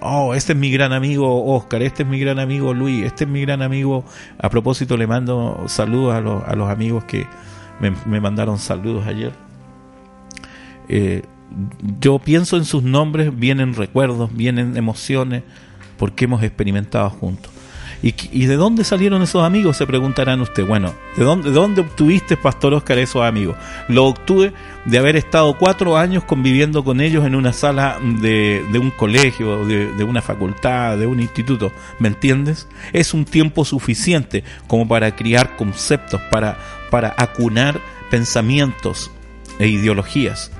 Oh, 0.00 0.32
este 0.34 0.52
es 0.52 0.58
mi 0.60 0.70
gran 0.70 0.92
amigo 0.92 1.44
Oscar, 1.52 1.82
este 1.82 2.04
es 2.04 2.08
mi 2.08 2.20
gran 2.20 2.38
amigo 2.38 2.72
Luis, 2.72 3.04
este 3.04 3.24
es 3.24 3.30
mi 3.30 3.40
gran 3.40 3.62
amigo. 3.62 4.04
A 4.38 4.48
propósito, 4.48 4.96
le 4.96 5.08
mando 5.08 5.64
saludos 5.66 6.14
a 6.14 6.20
los, 6.54 6.70
amigos 6.70 7.02
que 7.02 7.26
me, 7.80 8.20
mandaron 8.20 8.60
saludos 8.60 9.04
ayer. 9.08 9.32
Eh, 10.88 11.22
yo 11.98 12.20
pienso 12.20 12.56
en 12.56 12.64
sus 12.64 12.84
nombres, 12.84 13.36
vienen 13.36 13.74
recuerdos, 13.74 14.32
vienen 14.32 14.76
emociones, 14.76 15.42
porque 15.98 16.26
hemos 16.26 16.44
experimentado 16.44 17.10
juntos. 17.10 17.51
¿Y, 18.02 18.46
de 18.46 18.56
dónde 18.56 18.82
salieron 18.82 19.22
esos 19.22 19.44
amigos? 19.44 19.76
Se 19.76 19.86
preguntarán 19.86 20.40
usted. 20.40 20.66
Bueno, 20.66 20.92
¿de 21.16 21.22
dónde, 21.22 21.50
de 21.50 21.54
dónde 21.54 21.82
obtuviste, 21.82 22.36
Pastor 22.36 22.74
Oscar, 22.74 22.98
esos 22.98 23.22
amigos? 23.22 23.56
Lo 23.86 24.06
obtuve 24.06 24.52
de 24.84 24.98
haber 24.98 25.14
estado 25.14 25.56
cuatro 25.56 25.96
años 25.96 26.24
conviviendo 26.24 26.82
con 26.82 27.00
ellos 27.00 27.24
en 27.24 27.36
una 27.36 27.52
sala 27.52 28.00
de, 28.20 28.64
un 28.74 28.90
colegio, 28.90 29.64
de, 29.66 29.92
de, 29.92 30.02
una 30.04 30.20
facultad, 30.20 30.98
de 30.98 31.06
un 31.06 31.20
instituto. 31.20 31.70
¿Me 32.00 32.08
entiendes? 32.08 32.66
Es 32.92 33.14
un 33.14 33.24
tiempo 33.24 33.64
suficiente 33.64 34.42
como 34.66 34.88
para 34.88 35.14
criar 35.14 35.56
conceptos, 35.56 36.20
para, 36.22 36.58
para 36.90 37.14
acunar 37.16 37.80
pensamientos 38.10 39.12
e 39.60 39.68
ideologías. 39.68 40.50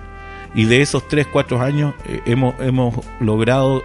Y 0.54 0.66
de 0.66 0.80
esos 0.80 1.08
tres, 1.08 1.26
cuatro 1.26 1.60
años 1.60 1.94
eh, 2.06 2.20
hemos, 2.26 2.54
hemos 2.60 2.94
logrado 3.20 3.82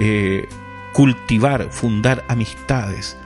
eh, 0.00 0.46
cultivar, 0.94 1.68
fundar 1.70 2.24
amistades. 2.28 3.18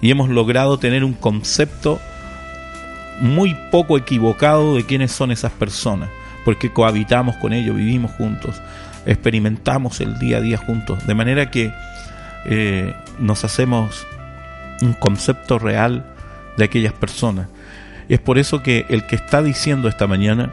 Y 0.00 0.10
hemos 0.10 0.28
logrado 0.28 0.78
tener 0.78 1.04
un 1.04 1.12
concepto 1.12 2.00
muy 3.20 3.54
poco 3.70 3.96
equivocado 3.96 4.74
de 4.74 4.84
quiénes 4.84 5.12
son 5.12 5.30
esas 5.30 5.52
personas, 5.52 6.08
porque 6.44 6.72
cohabitamos 6.72 7.36
con 7.36 7.52
ellos, 7.52 7.76
vivimos 7.76 8.10
juntos, 8.12 8.60
experimentamos 9.04 10.00
el 10.00 10.18
día 10.18 10.38
a 10.38 10.40
día 10.40 10.58
juntos, 10.58 11.06
de 11.06 11.14
manera 11.14 11.50
que 11.50 11.72
eh, 12.46 12.94
nos 13.18 13.44
hacemos 13.44 14.06
un 14.82 14.94
concepto 14.94 15.58
real 15.58 16.04
de 16.56 16.64
aquellas 16.64 16.92
personas. 16.92 17.48
Es 18.08 18.20
por 18.20 18.38
eso 18.38 18.62
que 18.62 18.86
el 18.88 19.06
que 19.06 19.16
está 19.16 19.42
diciendo 19.42 19.88
esta 19.88 20.06
mañana, 20.06 20.52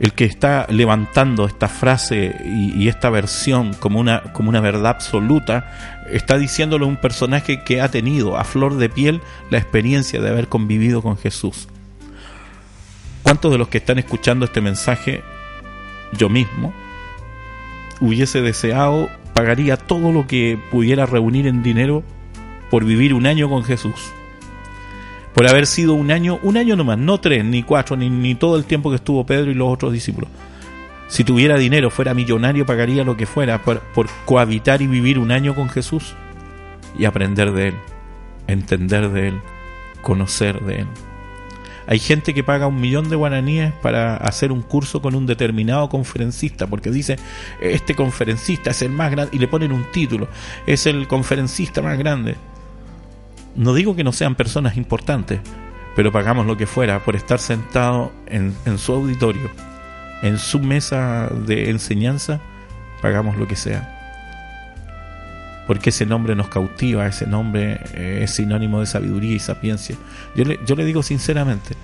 el 0.00 0.14
que 0.14 0.24
está 0.24 0.66
levantando 0.70 1.46
esta 1.46 1.68
frase 1.68 2.34
y, 2.44 2.88
esta 2.88 3.10
versión 3.10 3.74
como 3.74 4.00
una, 4.00 4.22
como 4.32 4.48
una 4.48 4.60
verdad 4.60 4.92
absoluta, 4.92 6.06
está 6.10 6.38
diciéndolo 6.38 6.86
un 6.86 6.96
personaje 6.96 7.62
que 7.62 7.82
ha 7.82 7.90
tenido 7.90 8.38
a 8.38 8.44
flor 8.44 8.76
de 8.78 8.88
piel 8.88 9.20
la 9.50 9.58
experiencia 9.58 10.20
de 10.20 10.30
haber 10.30 10.48
convivido 10.48 11.02
con 11.02 11.18
Jesús. 11.18 11.68
¿Cuántos 13.22 13.52
de 13.52 13.58
los 13.58 13.68
que 13.68 13.78
están 13.78 13.98
escuchando 13.98 14.46
este 14.46 14.62
mensaje, 14.62 15.22
yo 16.12 16.30
mismo, 16.30 16.72
hubiese 18.00 18.40
deseado, 18.40 19.10
pagaría 19.34 19.76
todo 19.76 20.12
lo 20.12 20.26
que 20.26 20.58
pudiera 20.70 21.04
reunir 21.04 21.46
en 21.46 21.62
dinero 21.62 22.02
por 22.70 22.84
vivir 22.84 23.12
un 23.12 23.26
año 23.26 23.50
con 23.50 23.64
Jesús. 23.64 24.12
Por 25.34 25.48
haber 25.48 25.66
sido 25.66 25.94
un 25.94 26.10
año, 26.10 26.38
un 26.42 26.56
año 26.56 26.76
nomás, 26.76 26.98
no 26.98 27.18
tres, 27.20 27.44
ni 27.44 27.62
cuatro, 27.62 27.96
ni, 27.96 28.10
ni 28.10 28.34
todo 28.34 28.56
el 28.56 28.64
tiempo 28.64 28.90
que 28.90 28.96
estuvo 28.96 29.24
Pedro 29.24 29.50
y 29.50 29.54
los 29.54 29.72
otros 29.72 29.92
discípulos. 29.92 30.30
Si 31.08 31.24
tuviera 31.24 31.56
dinero, 31.56 31.90
fuera 31.90 32.14
millonario, 32.14 32.66
pagaría 32.66 33.04
lo 33.04 33.16
que 33.16 33.26
fuera 33.26 33.62
por, 33.62 33.80
por 33.80 34.08
cohabitar 34.24 34.82
y 34.82 34.86
vivir 34.86 35.18
un 35.18 35.32
año 35.32 35.54
con 35.54 35.68
Jesús 35.68 36.14
y 36.98 37.04
aprender 37.04 37.52
de 37.52 37.68
Él, 37.68 37.74
entender 38.46 39.08
de 39.10 39.28
Él, 39.28 39.40
conocer 40.02 40.60
de 40.60 40.80
Él. 40.80 40.86
Hay 41.86 41.98
gente 41.98 42.34
que 42.34 42.44
paga 42.44 42.68
un 42.68 42.80
millón 42.80 43.08
de 43.08 43.16
guaraníes 43.16 43.72
para 43.82 44.16
hacer 44.16 44.52
un 44.52 44.62
curso 44.62 45.02
con 45.02 45.16
un 45.16 45.26
determinado 45.26 45.88
conferencista, 45.88 46.68
porque 46.68 46.90
dice, 46.90 47.16
este 47.60 47.96
conferencista 47.96 48.70
es 48.70 48.82
el 48.82 48.90
más 48.90 49.10
grande, 49.10 49.34
y 49.34 49.40
le 49.40 49.48
ponen 49.48 49.72
un 49.72 49.90
título, 49.90 50.28
es 50.66 50.86
el 50.86 51.08
conferencista 51.08 51.82
más 51.82 51.98
grande. 51.98 52.36
No 53.60 53.74
digo 53.74 53.94
que 53.94 54.04
no 54.04 54.12
sean 54.12 54.36
personas 54.36 54.78
importantes, 54.78 55.40
pero 55.94 56.10
pagamos 56.10 56.46
lo 56.46 56.56
que 56.56 56.66
fuera 56.66 57.04
por 57.04 57.14
estar 57.14 57.38
sentado 57.38 58.10
en, 58.24 58.54
su 58.78 58.94
auditorio, 58.94 59.50
en 60.22 60.38
su 60.38 60.60
mesa 60.60 61.28
de 61.28 61.68
enseñanza, 61.68 62.40
pagamos 63.02 63.36
lo 63.36 63.46
que 63.46 63.56
sea 63.56 63.98
porque 65.66 65.90
ese 65.90 66.06
nombre 66.06 66.34
nos 66.34 66.48
cautiva, 66.48 67.06
ese 67.06 67.26
nombre 67.26 67.80
eh, 67.94 68.20
es 68.22 68.34
sinónimo 68.34 68.80
de 68.80 68.86
sabiduría 68.86 69.36
y 69.36 69.38
sapiencia. 69.38 69.94
Yo 70.34 70.44
le, 70.44 70.58
yo 70.66 70.74
le 70.74 70.84
digo 70.84 71.02
sinceramente, 71.04 71.76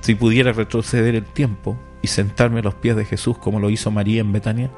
si 0.00 0.14
pudiera 0.14 0.52
retroceder 0.52 1.14
el 1.16 1.24
tiempo 1.24 1.76
y 2.00 2.06
sentarme 2.06 2.60
a 2.60 2.62
los 2.62 2.74
pies 2.74 2.96
de 2.96 3.04
Jesús 3.04 3.36
como 3.36 3.60
lo 3.60 3.68
hizo 3.68 3.90
María 3.90 4.20
en 4.22 4.32
Betania, 4.32 4.70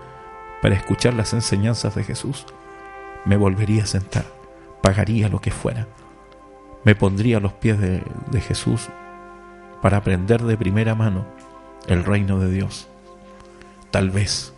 para 0.63 0.75
escuchar 0.75 1.15
las 1.15 1.33
enseñanzas 1.33 1.95
de 1.95 2.03
Jesús, 2.03 2.45
me 3.25 3.37
volvería 3.37 3.85
a 3.85 3.87
sentar, 3.87 4.25
pagaría 4.83 5.29
lo 5.29 5.41
que 5.41 5.53
fuera, 5.53 5.87
me 6.85 6.95
pondría 6.95 7.39
a 7.39 7.41
los 7.41 7.53
pies 7.53 7.79
de, 7.79 8.03
Jesús 8.41 8.89
para 9.83 9.99
aprender 9.99 10.43
de 10.43 10.57
primera 10.57 10.95
mano 10.95 11.27
el 11.87 12.05
reino 12.05 12.39
de 12.39 12.51
Dios. 12.51 12.89
Tal 13.91 14.11
vez 14.11 14.53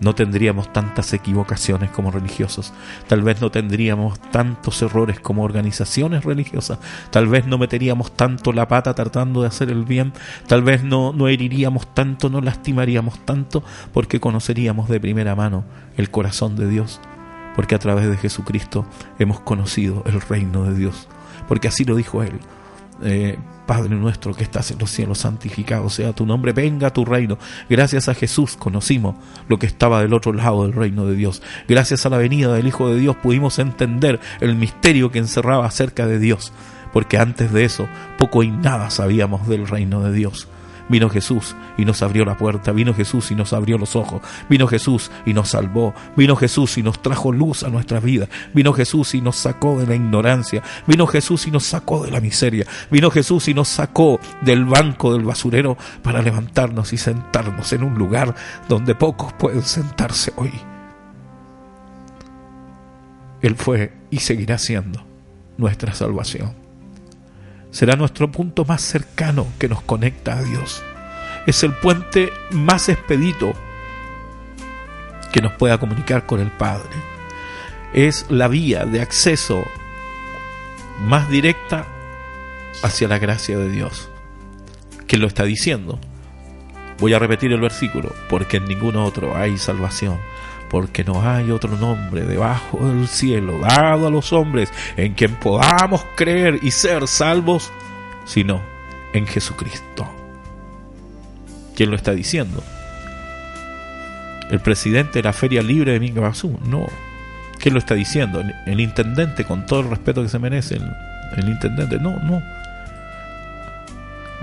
no 0.00 0.14
tendríamos 0.14 0.72
tantas 0.72 1.12
equivocaciones 1.12 1.90
como 1.90 2.10
religiosos, 2.10 2.72
tal 3.06 3.22
vez 3.22 3.42
no 3.42 3.50
tendríamos 3.50 4.18
tantos 4.30 4.80
errores 4.80 5.20
como 5.20 5.42
organizaciones 5.42 6.24
religiosas, 6.24 6.78
tal 7.10 7.28
vez 7.28 7.46
no 7.46 7.58
meteríamos 7.58 8.12
tanto 8.12 8.52
la 8.52 8.66
pata 8.66 8.94
tratando 8.94 9.42
de 9.42 9.48
hacer 9.48 9.68
el 9.70 9.84
bien, 9.84 10.14
tal 10.46 10.62
vez 10.62 10.82
no, 10.82 11.12
no 11.12 11.28
heriríamos 11.28 11.94
tanto, 11.94 12.30
no 12.30 12.40
lastimaríamos 12.40 13.18
tanto, 13.26 13.62
porque 13.92 14.20
conoceríamos 14.20 14.88
de 14.88 15.00
primera 15.00 15.34
mano 15.34 15.64
el 15.98 16.10
corazón 16.10 16.56
de 16.56 16.66
Dios, 16.66 16.98
porque 17.54 17.74
a 17.74 17.78
través 17.78 18.08
de 18.08 18.16
Jesucristo 18.16 18.86
hemos 19.18 19.40
conocido 19.40 20.02
el 20.06 20.22
reino 20.22 20.64
de 20.64 20.74
Dios, 20.74 21.08
porque 21.50 21.66
así 21.66 21.84
lo 21.84 21.96
dijo 21.96 22.22
Él. 22.22 22.38
Eh, 23.02 23.36
Padre 23.66 23.96
nuestro 23.96 24.32
que 24.34 24.44
estás 24.44 24.70
en 24.70 24.78
los 24.78 24.88
cielos, 24.88 25.18
santificado 25.18 25.90
sea 25.90 26.12
tu 26.12 26.24
nombre, 26.24 26.52
venga 26.52 26.86
a 26.86 26.92
tu 26.92 27.04
reino. 27.04 27.38
Gracias 27.68 28.08
a 28.08 28.14
Jesús 28.14 28.56
conocimos 28.56 29.16
lo 29.48 29.58
que 29.58 29.66
estaba 29.66 30.00
del 30.00 30.14
otro 30.14 30.32
lado 30.32 30.62
del 30.62 30.74
reino 30.74 31.06
de 31.06 31.16
Dios. 31.16 31.42
Gracias 31.66 32.06
a 32.06 32.08
la 32.08 32.18
venida 32.18 32.52
del 32.52 32.68
Hijo 32.68 32.88
de 32.88 33.00
Dios 33.00 33.16
pudimos 33.16 33.58
entender 33.58 34.20
el 34.40 34.54
misterio 34.54 35.10
que 35.10 35.18
encerraba 35.18 35.66
acerca 35.66 36.06
de 36.06 36.20
Dios, 36.20 36.52
porque 36.92 37.18
antes 37.18 37.52
de 37.52 37.64
eso 37.64 37.88
poco 38.16 38.44
y 38.44 38.50
nada 38.52 38.88
sabíamos 38.88 39.48
del 39.48 39.66
reino 39.66 40.02
de 40.02 40.12
Dios. 40.12 40.46
Vino 40.90 41.08
Jesús 41.08 41.56
y 41.78 41.84
nos 41.84 42.02
abrió 42.02 42.24
la 42.24 42.36
puerta, 42.36 42.72
vino 42.72 42.92
Jesús 42.92 43.30
y 43.30 43.34
nos 43.34 43.52
abrió 43.52 43.78
los 43.78 43.96
ojos, 43.96 44.20
vino 44.48 44.66
Jesús 44.66 45.10
y 45.24 45.32
nos 45.32 45.50
salvó, 45.50 45.94
vino 46.16 46.36
Jesús 46.36 46.76
y 46.78 46.82
nos 46.82 47.00
trajo 47.00 47.32
luz 47.32 47.62
a 47.62 47.68
nuestra 47.68 48.00
vida, 48.00 48.28
vino 48.52 48.72
Jesús 48.72 49.14
y 49.14 49.20
nos 49.20 49.36
sacó 49.36 49.78
de 49.78 49.86
la 49.86 49.94
ignorancia, 49.94 50.62
vino 50.86 51.06
Jesús 51.06 51.46
y 51.46 51.52
nos 51.52 51.64
sacó 51.64 52.04
de 52.04 52.10
la 52.10 52.20
miseria, 52.20 52.66
vino 52.90 53.10
Jesús 53.10 53.48
y 53.48 53.54
nos 53.54 53.68
sacó 53.68 54.18
del 54.42 54.64
banco 54.64 55.12
del 55.12 55.24
basurero 55.24 55.78
para 56.02 56.22
levantarnos 56.22 56.92
y 56.92 56.98
sentarnos 56.98 57.72
en 57.72 57.84
un 57.84 57.94
lugar 57.94 58.34
donde 58.68 58.94
pocos 58.94 59.32
pueden 59.34 59.62
sentarse 59.62 60.32
hoy. 60.36 60.52
Él 63.40 63.56
fue 63.56 63.92
y 64.10 64.18
seguirá 64.18 64.58
siendo 64.58 65.02
nuestra 65.56 65.94
salvación 65.94 66.69
será 67.70 67.96
nuestro 67.96 68.30
punto 68.30 68.64
más 68.64 68.82
cercano 68.82 69.46
que 69.58 69.68
nos 69.68 69.82
conecta 69.82 70.38
a 70.38 70.42
Dios. 70.42 70.82
Es 71.46 71.62
el 71.62 71.72
puente 71.74 72.32
más 72.50 72.88
expedito 72.88 73.54
que 75.32 75.40
nos 75.40 75.52
pueda 75.52 75.78
comunicar 75.78 76.26
con 76.26 76.40
el 76.40 76.50
Padre. 76.50 76.90
Es 77.92 78.26
la 78.28 78.48
vía 78.48 78.84
de 78.84 79.00
acceso 79.00 79.64
más 81.00 81.28
directa 81.28 81.86
hacia 82.82 83.08
la 83.08 83.18
gracia 83.18 83.56
de 83.58 83.68
Dios. 83.68 84.10
¿Quién 85.06 85.22
lo 85.22 85.28
está 85.28 85.44
diciendo? 85.44 85.98
Voy 86.98 87.14
a 87.14 87.18
repetir 87.18 87.52
el 87.52 87.60
versículo, 87.60 88.14
porque 88.28 88.58
en 88.58 88.66
ningún 88.66 88.96
otro 88.96 89.36
hay 89.36 89.56
salvación 89.56 90.18
porque 90.70 91.02
no 91.04 91.28
hay 91.28 91.50
otro 91.50 91.76
nombre 91.76 92.22
debajo 92.22 92.78
del 92.86 93.08
cielo 93.08 93.58
dado 93.58 94.06
a 94.06 94.10
los 94.10 94.32
hombres 94.32 94.72
en 94.96 95.14
quien 95.14 95.34
podamos 95.34 96.06
creer 96.16 96.60
y 96.62 96.70
ser 96.70 97.08
salvos, 97.08 97.72
sino 98.24 98.62
en 99.12 99.26
Jesucristo. 99.26 100.08
¿Quién 101.74 101.90
lo 101.90 101.96
está 101.96 102.12
diciendo? 102.12 102.62
¿El 104.50 104.60
presidente 104.60 105.18
de 105.18 105.22
la 105.24 105.32
Feria 105.32 105.62
Libre 105.62 105.92
de 105.92 106.00
Mingabazú? 106.00 106.58
No. 106.64 106.86
¿Quién 107.58 107.74
lo 107.74 107.80
está 107.80 107.94
diciendo? 107.94 108.42
¿El 108.66 108.80
intendente, 108.80 109.44
con 109.44 109.66
todo 109.66 109.80
el 109.80 109.90
respeto 109.90 110.22
que 110.22 110.28
se 110.28 110.38
merece, 110.38 110.78
el 111.36 111.48
intendente? 111.48 111.98
No, 111.98 112.16
no. 112.20 112.42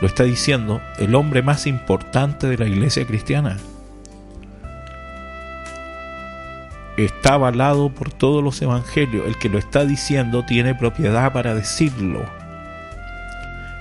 Lo 0.02 0.08
está 0.08 0.24
diciendo 0.24 0.82
el 1.00 1.16
hombre 1.16 1.42
más 1.42 1.68
importante 1.68 2.48
de 2.48 2.58
la 2.58 2.68
iglesia 2.68 3.06
cristiana, 3.08 3.58
está 6.98 7.36
avalado 7.36 7.90
por 7.90 8.12
todos 8.12 8.44
los 8.44 8.62
evangelios. 8.62 9.28
El 9.28 9.38
que 9.38 9.50
lo 9.50 9.60
está 9.60 9.86
diciendo 9.86 10.44
tiene 10.44 10.76
propiedad 10.76 11.32
para 11.32 11.54
decirlo. 11.54 12.26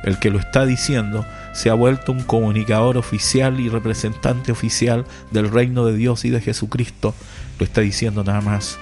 El 0.05 0.19
que 0.19 0.31
lo 0.31 0.39
está 0.39 0.67
diciendo 0.67 1.25
se 1.53 1.71
ha 1.71 1.75
vuelto 1.75 2.13
un 2.13 2.23
comunicador 2.23 2.97
oficial 2.99 3.59
y 3.59 3.69
representante 3.69 4.53
oficial 4.53 5.05
del 5.31 5.51
reino 5.51 5.87
de 5.87 5.97
Dios 5.97 6.25
y 6.25 6.31
de 6.31 6.41
Jesucristo. 6.41 7.15
Lo 7.59 7.65
está 7.65 7.81
diciendo 7.81 8.23
nada 8.23 8.43
más 8.43 8.79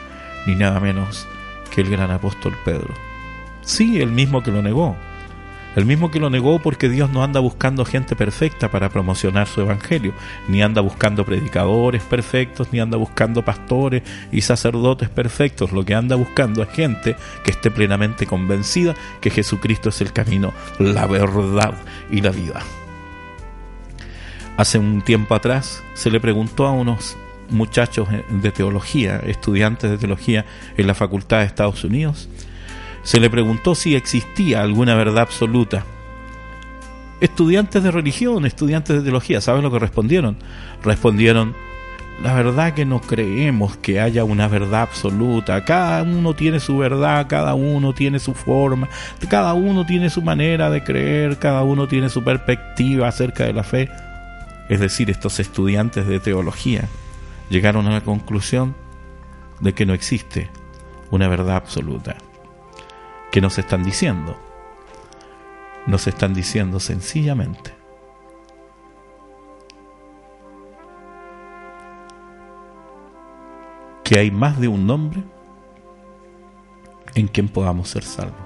ni 0.46 0.54
nada 0.54 0.80
menos 0.80 1.26
que 1.72 1.80
el 1.80 1.90
gran 1.90 2.10
apóstol 2.10 2.54
Pedro. 2.64 2.92
Sí, 3.62 4.02
el 4.02 4.10
mismo 4.10 4.42
que 4.42 4.50
lo 4.50 4.60
negó. 4.60 4.96
El 5.76 5.86
mismo 5.86 6.10
que 6.10 6.20
lo 6.20 6.30
negó 6.30 6.60
porque 6.60 6.88
Dios 6.88 7.10
no 7.10 7.24
anda 7.24 7.40
buscando 7.40 7.84
gente 7.84 8.14
perfecta 8.14 8.70
para 8.70 8.90
promocionar 8.90 9.48
su 9.48 9.60
evangelio, 9.60 10.12
ni 10.48 10.62
anda 10.62 10.80
buscando 10.80 11.24
predicadores 11.24 12.02
perfectos, 12.02 12.68
ni 12.72 12.78
anda 12.78 12.96
buscando 12.96 13.44
pastores 13.44 14.02
y 14.30 14.42
sacerdotes 14.42 15.08
perfectos. 15.08 15.72
Lo 15.72 15.84
que 15.84 15.94
anda 15.94 16.14
buscando 16.14 16.62
es 16.62 16.68
gente 16.70 17.16
que 17.42 17.50
esté 17.50 17.70
plenamente 17.70 18.26
convencida 18.26 18.94
que 19.20 19.30
Jesucristo 19.30 19.88
es 19.88 20.00
el 20.00 20.12
camino, 20.12 20.52
la 20.78 21.06
verdad 21.06 21.74
y 22.10 22.20
la 22.20 22.30
vida. 22.30 22.60
Hace 24.56 24.78
un 24.78 25.02
tiempo 25.02 25.34
atrás 25.34 25.82
se 25.94 26.12
le 26.12 26.20
preguntó 26.20 26.66
a 26.66 26.70
unos 26.70 27.16
muchachos 27.50 28.08
de 28.28 28.52
teología, 28.52 29.20
estudiantes 29.26 29.90
de 29.90 29.98
teología 29.98 30.44
en 30.76 30.86
la 30.86 30.94
Facultad 30.94 31.40
de 31.40 31.46
Estados 31.46 31.82
Unidos, 31.82 32.28
se 33.04 33.20
le 33.20 33.30
preguntó 33.30 33.74
si 33.74 33.94
existía 33.94 34.62
alguna 34.62 34.94
verdad 34.94 35.22
absoluta. 35.22 35.84
Estudiantes 37.20 37.82
de 37.82 37.90
religión, 37.90 38.44
estudiantes 38.44 38.96
de 38.96 39.02
teología, 39.02 39.40
¿saben 39.40 39.62
lo 39.62 39.70
que 39.70 39.78
respondieron? 39.78 40.36
Respondieron, 40.82 41.54
la 42.22 42.34
verdad 42.34 42.74
que 42.74 42.84
no 42.84 43.00
creemos 43.00 43.76
que 43.76 44.00
haya 44.00 44.24
una 44.24 44.48
verdad 44.48 44.82
absoluta. 44.82 45.64
Cada 45.64 46.02
uno 46.02 46.34
tiene 46.34 46.60
su 46.60 46.78
verdad, 46.78 47.26
cada 47.28 47.54
uno 47.54 47.92
tiene 47.92 48.18
su 48.18 48.34
forma, 48.34 48.88
cada 49.28 49.52
uno 49.52 49.84
tiene 49.84 50.10
su 50.10 50.22
manera 50.22 50.70
de 50.70 50.82
creer, 50.82 51.38
cada 51.38 51.62
uno 51.62 51.86
tiene 51.86 52.08
su 52.08 52.24
perspectiva 52.24 53.08
acerca 53.08 53.44
de 53.44 53.52
la 53.52 53.64
fe. 53.64 53.90
Es 54.68 54.80
decir, 54.80 55.10
estos 55.10 55.40
estudiantes 55.40 56.06
de 56.06 56.20
teología 56.20 56.88
llegaron 57.50 57.86
a 57.86 57.92
la 57.92 58.00
conclusión 58.00 58.74
de 59.60 59.74
que 59.74 59.84
no 59.84 59.92
existe 59.92 60.48
una 61.10 61.28
verdad 61.28 61.56
absoluta. 61.56 62.16
¿Qué 63.34 63.40
nos 63.40 63.58
están 63.58 63.82
diciendo? 63.82 64.36
Nos 65.88 66.06
están 66.06 66.34
diciendo 66.34 66.78
sencillamente 66.78 67.74
que 74.04 74.20
hay 74.20 74.30
más 74.30 74.60
de 74.60 74.68
un 74.68 74.86
nombre 74.86 75.24
en 77.16 77.26
quien 77.26 77.48
podamos 77.48 77.88
ser 77.88 78.04
salvos. 78.04 78.36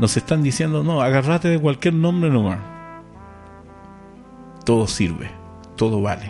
Nos 0.00 0.16
están 0.16 0.42
diciendo, 0.42 0.82
no, 0.82 1.00
agárrate 1.00 1.46
de 1.46 1.60
cualquier 1.60 1.94
nombre 1.94 2.28
nomás. 2.28 2.58
Todo 4.64 4.88
sirve, 4.88 5.30
todo 5.76 6.02
vale. 6.02 6.28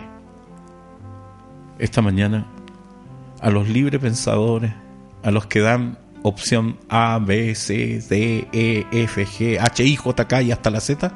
esta 1.79 2.03
mañana 2.03 2.45
a 3.41 3.49
los 3.49 3.67
libre 3.67 3.97
pensadores, 3.97 4.71
a 5.23 5.31
los 5.31 5.47
que 5.47 5.59
dan 5.61 6.02
opción 6.23 6.77
A, 6.89 7.19
B, 7.19 7.53
C, 7.53 8.01
D, 8.09 8.47
E, 8.51 8.87
F, 8.91 9.25
G, 9.25 9.59
H, 9.59 9.83
I, 9.83 9.95
J, 9.95 10.27
K 10.27 10.41
y 10.41 10.51
hasta 10.51 10.71
la 10.71 10.79
Z, 10.79 11.11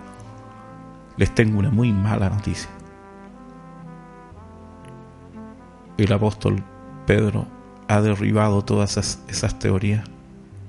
les 1.16 1.34
tengo 1.34 1.60
una 1.60 1.72
muy 1.72 1.92
mala 1.92 2.30
noticia. 2.30 2.70
El 5.98 6.14
apóstol 6.14 6.64
Pedro 7.08 7.48
ha 7.88 8.02
derribado 8.02 8.64
todas 8.64 8.92
esas, 8.92 9.24
esas 9.28 9.58
teorías 9.58 10.06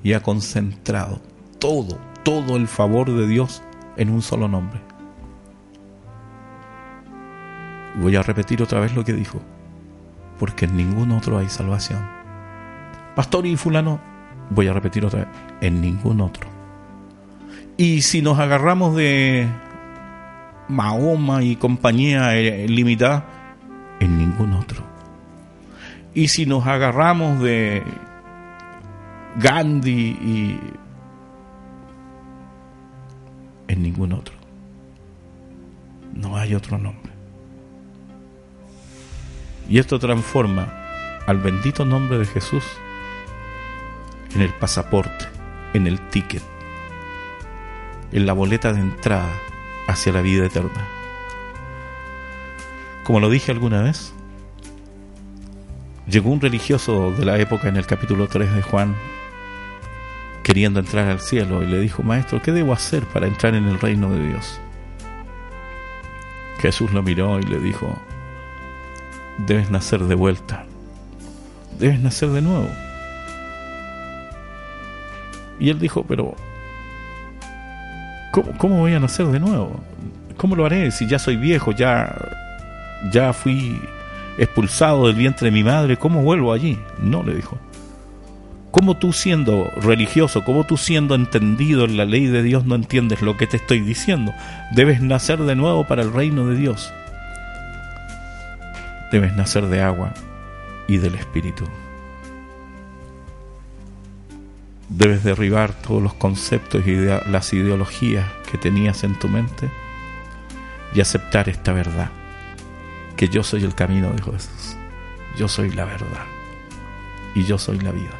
y 0.03 0.15
ha 0.15 0.23
concentrado 0.23 1.21
todo, 1.59 1.99
todo 2.23 2.57
el 2.57 2.69
favor 2.69 3.11
de 3.11 3.27
Dios 3.27 3.63
en 3.97 4.11
un 4.11 4.23
solo 4.23 4.49
nombre. 4.49 4.81
Voy 7.97 8.15
a 8.15 8.23
repetir 8.23 8.63
otra 8.63 8.79
vez 8.79 8.95
lo 8.95 9.05
que 9.05 9.13
dijo, 9.13 9.41
porque 10.39 10.67
en 10.67 10.77
ningún 10.77 11.11
otro 11.11 11.39
hay 11.39 11.49
salvación. 11.49 12.07
Pastor 13.17 13.45
y 13.47 13.57
fulano, 13.57 14.01
voy 14.51 14.69
a 14.69 14.73
repetir 14.73 15.05
otra 15.05 15.21
vez, 15.21 15.29
en 15.61 15.81
ningún 15.81 16.21
otro. 16.21 16.49
Y 17.77 18.03
si 18.03 18.23
nos 18.23 18.39
agarramos 18.39 18.97
de 18.97 19.47
Mahoma 20.69 21.43
y 21.43 21.57
compañía 21.57 22.37
eh, 22.37 22.69
limitada, 22.69 23.25
en 24.01 24.19
ningún 24.19 24.53
otro. 24.55 24.83
Y 26.15 26.29
si 26.29 26.47
nos 26.47 26.67
agarramos 26.67 27.41
de 27.41 27.83
Gandhi 29.37 30.19
y 30.21 30.61
en 33.69 33.83
ningún 33.83 34.13
otro. 34.13 34.35
No 36.15 36.37
hay 36.37 36.55
otro 36.55 36.79
nombre. 36.79 37.13
Y 39.69 39.79
esto 39.79 39.99
transforma 39.99 40.73
al 41.27 41.39
bendito 41.39 41.85
nombre 41.85 42.19
de 42.19 42.25
Jesús 42.25 42.65
en 44.35 44.43
el 44.43 44.53
pasaporte, 44.55 45.27
en 45.75 45.87
el 45.87 46.01
ticket, 46.11 46.43
en 48.13 48.27
la 48.27 48.33
boleta 48.33 48.73
de 48.73 48.81
entrada 48.81 49.33
hacia 49.87 50.13
la 50.13 50.21
vida 50.21 50.47
eterna. 50.47 50.87
Como 53.05 53.21
lo 53.21 53.31
dije 53.31 53.53
alguna 53.53 53.83
vez, 53.83 54.13
llegó 56.07 56.31
un 56.31 56.41
religioso 56.41 57.13
de 57.13 57.25
la 57.25 57.39
época 57.39 57.69
en 57.69 57.77
el 57.77 57.87
capítulo 57.87 58.29
3 58.29 58.55
de 58.55 58.63
Juan 58.63 58.95
queriendo 60.43 60.81
entrar 60.81 61.09
al 61.09 61.21
cielo 61.21 61.63
y 61.63 61.67
le 61.67 61.79
dijo, 61.79 62.03
Maestro, 62.03 62.41
¿qué 62.41 62.53
debo 62.53 62.73
hacer 62.73 63.05
para 63.05 63.27
entrar 63.27 63.55
en 63.55 63.65
el 63.65 63.79
reino 63.79 64.11
de 64.11 64.29
Dios? 64.29 64.59
Jesús 66.61 66.91
lo 66.93 67.03
miró 67.03 67.39
y 67.39 67.43
le 67.43 67.59
dijo, 67.59 67.99
debes 69.47 69.71
nacer 69.71 70.05
de 70.05 70.15
vuelta, 70.15 70.65
debes 71.79 72.01
nacer 72.01 72.31
de 72.31 72.41
nuevo. 72.41 72.69
Y 75.59 75.71
él 75.71 75.79
dijo, 75.79 76.05
pero 76.07 76.35
¿cómo, 78.59 78.79
voy 78.79 78.95
a 78.95 79.01
nacer 79.01 79.27
de 79.27 79.41
nuevo? 79.41 79.81
¿Cómo 80.37 80.55
lo 80.55 80.65
haré 80.65 80.91
si 80.91 81.07
ya 81.07 81.19
soy 81.19 81.37
viejo, 81.37 81.73
ya, 81.73 82.15
ya 83.13 83.33
fui 83.33 83.81
expulsado 84.39 85.07
del 85.07 85.17
vientre 85.17 85.47
de 85.47 85.51
mi 85.51 85.65
madre? 85.65 85.97
¿Cómo 85.97 86.23
vuelvo 86.23 86.53
allí? 86.53 86.79
No, 87.01 87.23
le 87.23 87.35
dijo. 87.35 87.59
¿Cómo 88.71 88.97
tú 88.97 89.13
siendo 89.13 89.71
religioso, 89.81 90.45
cómo 90.45 90.65
tú 90.65 90.77
siendo 90.77 91.15
entendido 91.15 91.85
en 91.87 91.97
la 91.97 92.05
ley 92.05 92.27
de 92.27 92.43
Dios 92.43 92.67
no 92.67 92.75
entiendes 92.75 93.23
lo 93.23 93.37
que 93.37 93.47
te 93.47 93.57
estoy 93.57 93.81
diciendo? 93.81 94.33
Debes 94.73 95.01
nacer 95.01 95.39
de 95.41 95.57
nuevo 95.57 95.87
para 95.87 96.03
el 96.03 96.13
reino 96.13 96.47
de 96.47 96.57
Dios. 96.57 96.93
Debes 99.11 99.35
nacer 99.35 99.67
de 99.67 99.81
agua 99.81 100.13
y 100.87 100.99
del 100.99 101.15
Espíritu. 101.15 101.65
Debes 104.89 105.23
derribar 105.23 105.73
todos 105.75 106.03
los 106.03 106.15
conceptos 106.15 106.87
y 106.87 106.97
las 106.97 107.53
ideologías 107.53 108.27
que 108.51 108.57
tenías 108.57 109.05
en 109.05 109.19
tu 109.19 109.29
mente 109.29 109.71
y 110.95 111.01
aceptar 111.01 111.49
esta 111.49 111.73
verdad, 111.73 112.11
que 113.17 113.29
yo 113.29 113.43
soy 113.43 113.65
el 113.65 113.75
camino, 113.75 114.11
dijo 114.13 114.33
Jesús. 114.33 114.77
Yo 115.37 115.47
soy 115.47 115.71
la 115.71 115.85
verdad 115.85 116.25
y 117.35 117.45
yo 117.45 117.59
soy 117.59 117.79
la 117.81 117.93
vida. 117.93 118.11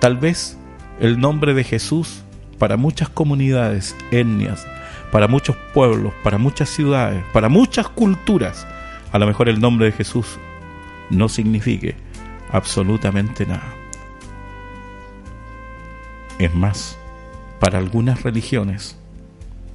Tal 0.00 0.16
vez 0.16 0.56
el 1.00 1.20
nombre 1.20 1.54
de 1.54 1.64
Jesús 1.64 2.22
para 2.58 2.76
muchas 2.76 3.08
comunidades, 3.10 3.94
etnias, 4.10 4.66
para 5.12 5.28
muchos 5.28 5.56
pueblos, 5.74 6.14
para 6.22 6.38
muchas 6.38 6.70
ciudades, 6.70 7.22
para 7.32 7.48
muchas 7.48 7.88
culturas, 7.88 8.66
a 9.12 9.18
lo 9.18 9.26
mejor 9.26 9.48
el 9.48 9.60
nombre 9.60 9.86
de 9.86 9.92
Jesús 9.92 10.38
no 11.10 11.28
signifique 11.28 11.94
absolutamente 12.50 13.44
nada. 13.46 13.73
Es 16.38 16.54
más, 16.54 16.98
para 17.60 17.78
algunas 17.78 18.22
religiones, 18.22 18.96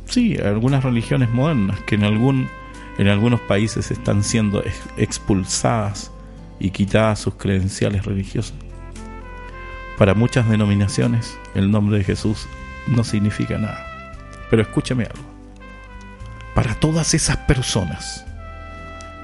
sí, 0.05 0.37
algunas 0.37 0.83
religiones 0.83 1.29
modernas 1.29 1.79
que 1.81 1.95
en, 1.95 2.03
algún, 2.03 2.49
en 2.97 3.07
algunos 3.07 3.39
países 3.41 3.91
están 3.91 4.23
siendo 4.23 4.63
expulsadas 4.97 6.11
y 6.59 6.71
quitadas 6.71 7.19
sus 7.19 7.35
credenciales 7.35 8.05
religiosas 8.05 8.55
para 9.99 10.13
muchas 10.13 10.47
denominaciones 10.47 11.37
el 11.55 11.69
nombre 11.69 11.97
de 11.97 12.05
Jesús 12.05 12.47
no 12.87 13.03
significa 13.03 13.57
nada. 13.57 13.85
Pero 14.49 14.61
escúchame 14.61 15.03
algo. 15.03 15.29
Para 16.55 16.73
todas 16.75 17.13
esas 17.13 17.35
personas, 17.35 18.25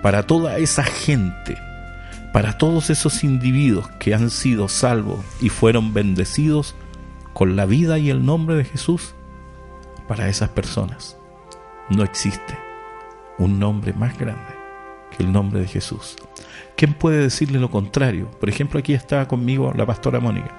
para 0.02 0.24
toda 0.24 0.58
esa 0.58 0.84
gente, 0.84 1.58
para 2.34 2.58
todos 2.58 2.90
esos 2.90 3.24
individuos 3.24 3.88
que 4.00 4.14
han 4.14 4.30
sido 4.30 4.68
salvos 4.68 5.24
y 5.42 5.48
fueron 5.48 5.94
bendecidos 5.94 6.76
con 7.36 7.58
la 7.58 7.66
vida 7.66 8.00
y 8.00 8.10
el 8.10 8.26
nombre 8.26 8.56
de 8.56 8.64
Jesús, 8.64 9.14
para 10.08 10.30
esas 10.30 10.48
personas 10.52 11.18
no 11.90 12.02
existe 12.04 12.58
un 13.38 13.60
nombre 13.60 13.92
más 13.92 14.18
grande 14.18 14.54
que 15.12 15.22
el 15.22 15.34
nombre 15.34 15.60
de 15.60 15.68
Jesús. 15.68 16.16
¿Quién 16.78 16.94
puede 16.94 17.18
decirle 17.24 17.60
lo 17.60 17.70
contrario? 17.70 18.32
Por 18.40 18.48
ejemplo, 18.48 18.80
aquí 18.80 18.94
está 18.94 19.28
conmigo 19.28 19.74
la 19.76 19.86
pastora 19.86 20.22
Mónica. 20.22 20.50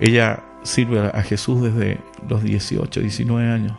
Ella 0.00 0.42
sirve 0.64 0.98
a 0.98 1.22
Jesús 1.22 1.62
desde 1.62 2.00
los 2.28 2.42
18, 2.42 3.00
19 3.00 3.48
años. 3.48 3.78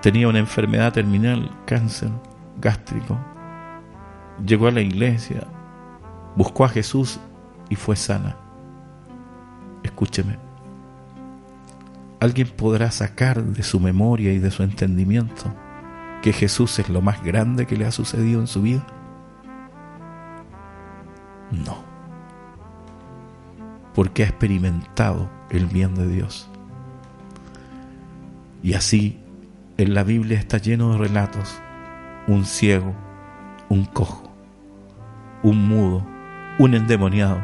Tenía 0.00 0.26
una 0.26 0.38
enfermedad 0.38 0.94
terminal, 0.94 1.54
cáncer 1.66 2.08
gástrico. 2.62 3.18
Llegó 4.46 4.68
a 4.68 4.72
la 4.72 4.80
iglesia, 4.80 5.46
buscó 6.34 6.64
a 6.64 6.70
Jesús 6.70 7.20
y 7.68 7.74
fue 7.74 7.94
sana. 7.94 8.47
Escúcheme. 9.82 10.38
¿Alguien 12.20 12.48
podrá 12.48 12.90
sacar 12.90 13.42
de 13.44 13.62
su 13.62 13.78
memoria 13.80 14.32
y 14.32 14.38
de 14.38 14.50
su 14.50 14.62
entendimiento 14.62 15.54
que 16.22 16.32
Jesús 16.32 16.78
es 16.78 16.88
lo 16.88 17.00
más 17.00 17.22
grande 17.22 17.66
que 17.66 17.76
le 17.76 17.86
ha 17.86 17.92
sucedido 17.92 18.40
en 18.40 18.46
su 18.48 18.62
vida? 18.62 18.84
No 21.50 21.88
porque 23.98 24.22
ha 24.22 24.26
experimentado 24.26 25.28
el 25.50 25.66
bien 25.66 25.96
de 25.96 26.06
Dios. 26.06 26.48
Y 28.62 28.74
así 28.74 29.18
en 29.76 29.92
la 29.92 30.04
Biblia 30.04 30.38
está 30.38 30.58
lleno 30.58 30.92
de 30.92 30.98
relatos. 30.98 31.60
Un 32.28 32.44
ciego, 32.44 32.94
un 33.68 33.86
cojo, 33.86 34.32
un 35.42 35.66
mudo, 35.66 36.06
un 36.60 36.74
endemoniado. 36.74 37.42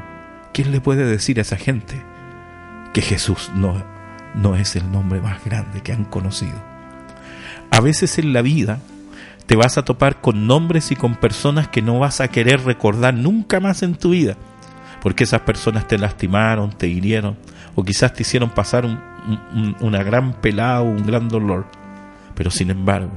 ¿Quién 0.53 0.70
le 0.70 0.81
puede 0.81 1.05
decir 1.05 1.40
a 1.40 1.42
esa 1.42 1.57
gente 1.57 2.01
que 2.94 3.02
Jesús 3.02 3.50
no, 3.54 3.85
no 4.35 4.57
es 4.57 4.74
el 4.76 4.90
nombre 4.90 5.20
más 5.20 5.44
grande 5.44 5.83
que 5.83 5.92
han 5.92 6.07
conocido? 6.07 6.57
A 7.70 7.80
veces 7.80 8.18
en 8.18 8.33
la 8.33 8.40
vida 8.40 8.78
te 9.44 9.57
vas 9.57 9.76
a 9.76 9.85
topar 9.85 10.22
con 10.22 10.46
nombres 10.46 10.90
y 10.90 10.96
con 10.96 11.16
personas 11.16 11.68
que 11.68 11.83
no 11.83 11.98
vas 11.98 12.22
a 12.22 12.28
querer 12.28 12.64
recordar 12.64 13.12
nunca 13.12 13.61
más 13.61 13.83
en 13.83 13.94
tu 13.94 14.11
vida 14.11 14.38
porque 15.04 15.25
esas 15.25 15.42
personas 15.42 15.87
te 15.87 15.98
lastimaron, 15.98 16.71
te 16.71 16.88
hirieron, 16.88 17.37
o 17.75 17.85
quizás 17.85 18.14
te 18.14 18.23
hicieron 18.23 18.48
pasar 18.48 18.87
una 18.87 20.02
gran 20.02 20.33
pelada 20.33 20.81
o 20.81 20.85
un 20.85 21.04
gran 21.04 21.29
dolor. 21.29 21.66
Pero 22.35 22.50
sin 22.50 22.71
embargo, 22.71 23.12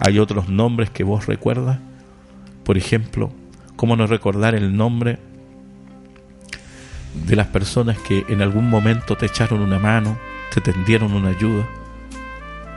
hay 0.00 0.18
otros 0.18 0.48
nombres 0.48 0.88
que 0.88 1.04
vos 1.04 1.26
recuerdas. 1.26 1.78
Por 2.64 2.78
ejemplo, 2.78 3.32
¿cómo 3.76 3.96
no 3.96 4.06
recordar 4.06 4.54
el 4.54 4.78
nombre 4.78 5.18
de 7.24 7.36
las 7.36 7.46
personas 7.48 7.98
que 7.98 8.24
en 8.28 8.42
algún 8.42 8.68
momento 8.68 9.16
te 9.16 9.26
echaron 9.26 9.60
una 9.60 9.78
mano, 9.78 10.18
te 10.52 10.60
tendieron 10.60 11.12
una 11.12 11.30
ayuda? 11.30 11.66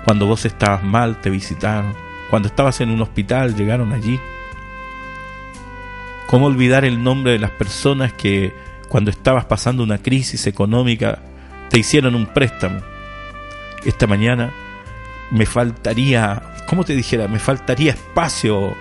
Cuando 0.06 0.26
vos 0.26 0.46
estabas 0.46 0.84
mal, 0.84 1.22
te 1.22 1.30
visitaron. 1.30 1.94
Cuando 2.30 2.48
estabas 2.48 2.82
en 2.82 2.90
un 2.90 3.02
hospital, 3.02 3.56
llegaron 3.56 3.92
allí 3.92 4.20
¿Cómo 6.30 6.46
olvidar 6.46 6.86
el 6.86 7.02
nombre 7.02 7.32
de 7.32 7.40
las 7.40 7.50
personas 7.50 8.14
que 8.14 8.54
cuando 8.88 9.10
estabas 9.10 9.46
pasando 9.46 9.82
una 9.82 9.98
crisis 9.98 10.46
económica 10.46 11.18
te 11.72 11.80
hicieron 11.80 12.14
un 12.14 12.28
préstamo? 12.28 12.82
Esta 13.84 14.06
mañana 14.06 14.54
me 15.32 15.48
faltaría, 15.48 16.40
¿cómo 16.68 16.84
te 16.84 16.94
dijera? 16.94 17.28
Me 17.28 17.40
faltaría 17.40 17.94
espacio 17.94 18.76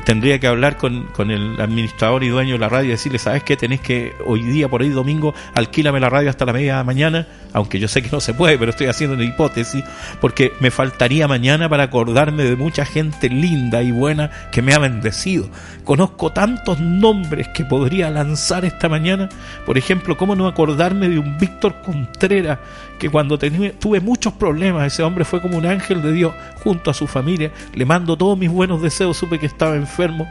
tendría 0.00 0.38
que 0.38 0.46
hablar 0.46 0.78
con, 0.78 1.04
con, 1.08 1.30
el 1.30 1.60
administrador 1.60 2.24
y 2.24 2.28
dueño 2.28 2.54
de 2.54 2.58
la 2.58 2.68
radio 2.68 2.88
y 2.88 2.92
decirle, 2.92 3.18
¿sabes 3.18 3.42
qué? 3.42 3.56
Tenés 3.56 3.80
que 3.80 4.14
hoy 4.24 4.42
día, 4.42 4.68
por 4.68 4.80
ahí 4.80 4.88
domingo, 4.88 5.34
alquílame 5.54 6.00
la 6.00 6.08
radio 6.08 6.30
hasta 6.30 6.46
la 6.46 6.52
media 6.52 6.82
mañana, 6.82 7.26
aunque 7.52 7.78
yo 7.78 7.88
sé 7.88 8.02
que 8.02 8.08
no 8.10 8.20
se 8.20 8.32
puede, 8.32 8.58
pero 8.58 8.70
estoy 8.70 8.86
haciendo 8.86 9.16
una 9.16 9.24
hipótesis, 9.24 9.84
porque 10.20 10.52
me 10.60 10.70
faltaría 10.70 11.28
mañana 11.28 11.68
para 11.68 11.84
acordarme 11.84 12.44
de 12.44 12.56
mucha 12.56 12.84
gente 12.84 13.28
linda 13.28 13.82
y 13.82 13.90
buena 13.92 14.30
que 14.50 14.62
me 14.62 14.72
ha 14.72 14.78
bendecido. 14.78 15.48
Conozco 15.84 16.32
tantos 16.32 16.80
nombres 16.80 17.48
que 17.48 17.64
podría 17.64 18.10
lanzar 18.10 18.64
esta 18.64 18.88
mañana, 18.88 19.28
por 19.66 19.76
ejemplo, 19.76 20.16
¿cómo 20.16 20.34
no 20.34 20.46
acordarme 20.46 21.08
de 21.08 21.18
un 21.18 21.36
Víctor 21.38 21.82
Contreras 21.84 22.58
que 22.98 23.10
cuando 23.10 23.36
tuve 23.36 24.00
muchos 24.00 24.32
problemas, 24.34 24.86
ese 24.86 25.02
hombre 25.02 25.24
fue 25.24 25.42
como 25.42 25.58
un 25.58 25.66
ángel 25.66 26.02
de 26.02 26.12
Dios 26.12 26.32
junto 26.62 26.88
a 26.88 26.94
su 26.94 27.08
familia, 27.08 27.50
le 27.74 27.84
mando 27.84 28.16
todos 28.16 28.38
mis 28.38 28.48
buenos 28.48 28.80
deseos, 28.80 29.16
supe 29.16 29.40
que 29.40 29.46
estaba 29.46 29.74
enfermo, 29.82 30.28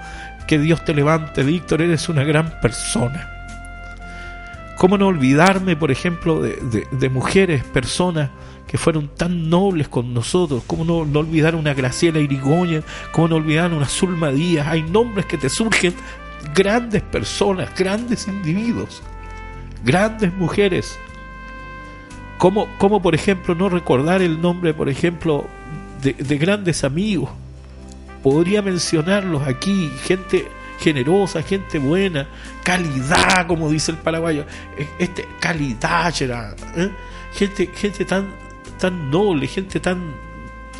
que 0.47 0.59
Dios 0.59 0.83
te 0.83 0.93
levante, 0.93 1.43
Víctor, 1.43 1.81
eres 1.81 2.09
una 2.09 2.23
gran 2.23 2.59
persona. 2.59 3.29
¿Cómo 4.81 4.97
no 4.97 5.07
olvidarme, 5.07 5.75
por 5.75 5.91
ejemplo, 5.91 6.41
de, 6.41 7.09
mujeres, 7.09 7.63
personas 7.63 8.31
que 8.67 8.77
fueron 8.77 9.09
tan 9.15 9.49
nobles 9.49 9.87
con 9.87 10.13
nosotros? 10.13 10.63
¿Cómo 10.65 10.83
no, 10.83 11.19
olvidar 11.19 11.55
una 11.55 11.73
Graciela 11.73 12.19
Irigoyen? 12.19 12.83
¿Cómo 13.11 13.27
no 13.27 13.35
olvidar 13.35 13.71
una 13.71 13.85
Zulma 13.85 14.31
Díaz? 14.31 14.67
Hay 14.67 14.81
nombres 14.81 15.27
que 15.27 15.37
te 15.37 15.49
surgen, 15.49 15.93
grandes 16.55 17.03
personas, 17.03 17.69
grandes 17.77 18.27
individuos, 18.27 19.03
grandes 19.85 20.33
mujeres. 20.33 20.97
¿Cómo, 22.39 22.67
cómo 22.79 23.01
por 23.03 23.13
ejemplo, 23.13 23.53
no 23.53 23.69
recordar 23.69 24.23
el 24.23 24.41
nombre, 24.41 24.73
por 24.73 24.89
ejemplo, 24.89 25.45
de 26.01 26.37
grandes 26.39 26.83
amigos? 26.83 27.29
Podría 28.21 28.61
mencionarlos 28.61 29.47
aquí, 29.47 29.91
gente 30.03 30.47
generosa, 30.81 31.43
gente 31.43 31.79
buena, 31.79 32.27
calidad, 32.63 33.47
como 33.47 33.69
dice 33.69 33.91
el 33.91 33.97
paraguayo, 33.97 34.45
e, 34.77 34.87
este, 34.99 35.27
calidad, 35.39 36.13
¿eh? 36.75 36.89
gente, 37.33 37.69
gente 37.73 38.03
tan, 38.03 38.29
tan 38.79 39.11
noble, 39.11 39.47
gente 39.47 39.79
tan, 39.79 40.15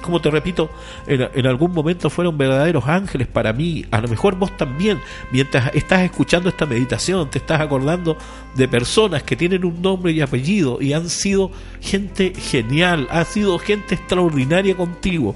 como 0.01 0.19
te 0.19 0.31
repito, 0.31 0.71
en, 1.05 1.29
en, 1.33 1.45
algún 1.45 1.71
momento 1.71 2.09
fueron 2.09 2.35
verdaderos 2.35 2.87
ángeles 2.87 3.27
para 3.27 3.53
mí, 3.53 3.85
a 3.91 4.01
lo 4.01 4.07
mejor 4.07 4.35
vos 4.35 4.57
también, 4.57 4.99
mientras 5.31 5.73
estás 5.75 6.01
escuchando 6.01 6.49
esta 6.49 6.65
meditación, 6.65 7.29
te 7.29 7.37
estás 7.37 7.61
acordando 7.61 8.17
de 8.55 8.67
personas 8.67 9.21
que 9.21 9.35
tienen 9.35 9.63
un 9.63 9.83
nombre 9.83 10.11
y 10.13 10.21
apellido 10.21 10.81
y 10.81 10.93
han 10.93 11.09
sido 11.09 11.51
gente 11.79 12.33
genial, 12.33 13.07
ha 13.11 13.23
sido 13.23 13.59
gente 13.59 13.93
extraordinaria 13.93 14.75
contigo, 14.75 15.35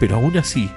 pero 0.00 0.16
aún 0.16 0.38
así, 0.38 0.70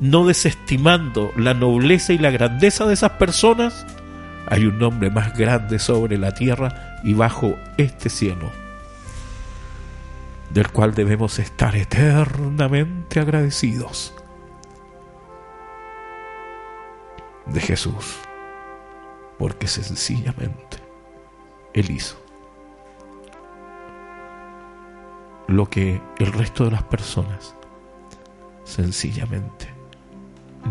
no 0.00 0.26
desestimando 0.26 1.32
la 1.36 1.54
nobleza 1.54 2.12
y 2.12 2.18
la 2.18 2.30
grandeza 2.30 2.86
de 2.86 2.94
esas 2.94 3.12
personas, 3.12 3.86
hay 4.46 4.64
un 4.64 4.78
nombre 4.78 5.10
más 5.10 5.36
grande 5.36 5.78
sobre 5.78 6.16
la 6.18 6.32
tierra 6.32 6.98
y 7.04 7.14
bajo 7.14 7.56
este 7.76 8.08
cielo, 8.08 8.50
del 10.50 10.70
cual 10.70 10.94
debemos 10.94 11.38
estar 11.38 11.76
eternamente 11.76 13.20
agradecidos. 13.20 14.14
De 17.46 17.60
Jesús, 17.60 18.16
porque 19.38 19.66
sencillamente 19.66 20.78
Él 21.74 21.90
hizo 21.90 22.16
lo 25.48 25.68
que 25.68 26.00
el 26.18 26.32
resto 26.32 26.64
de 26.64 26.70
las 26.70 26.84
personas 26.84 27.56
sencillamente 28.62 29.69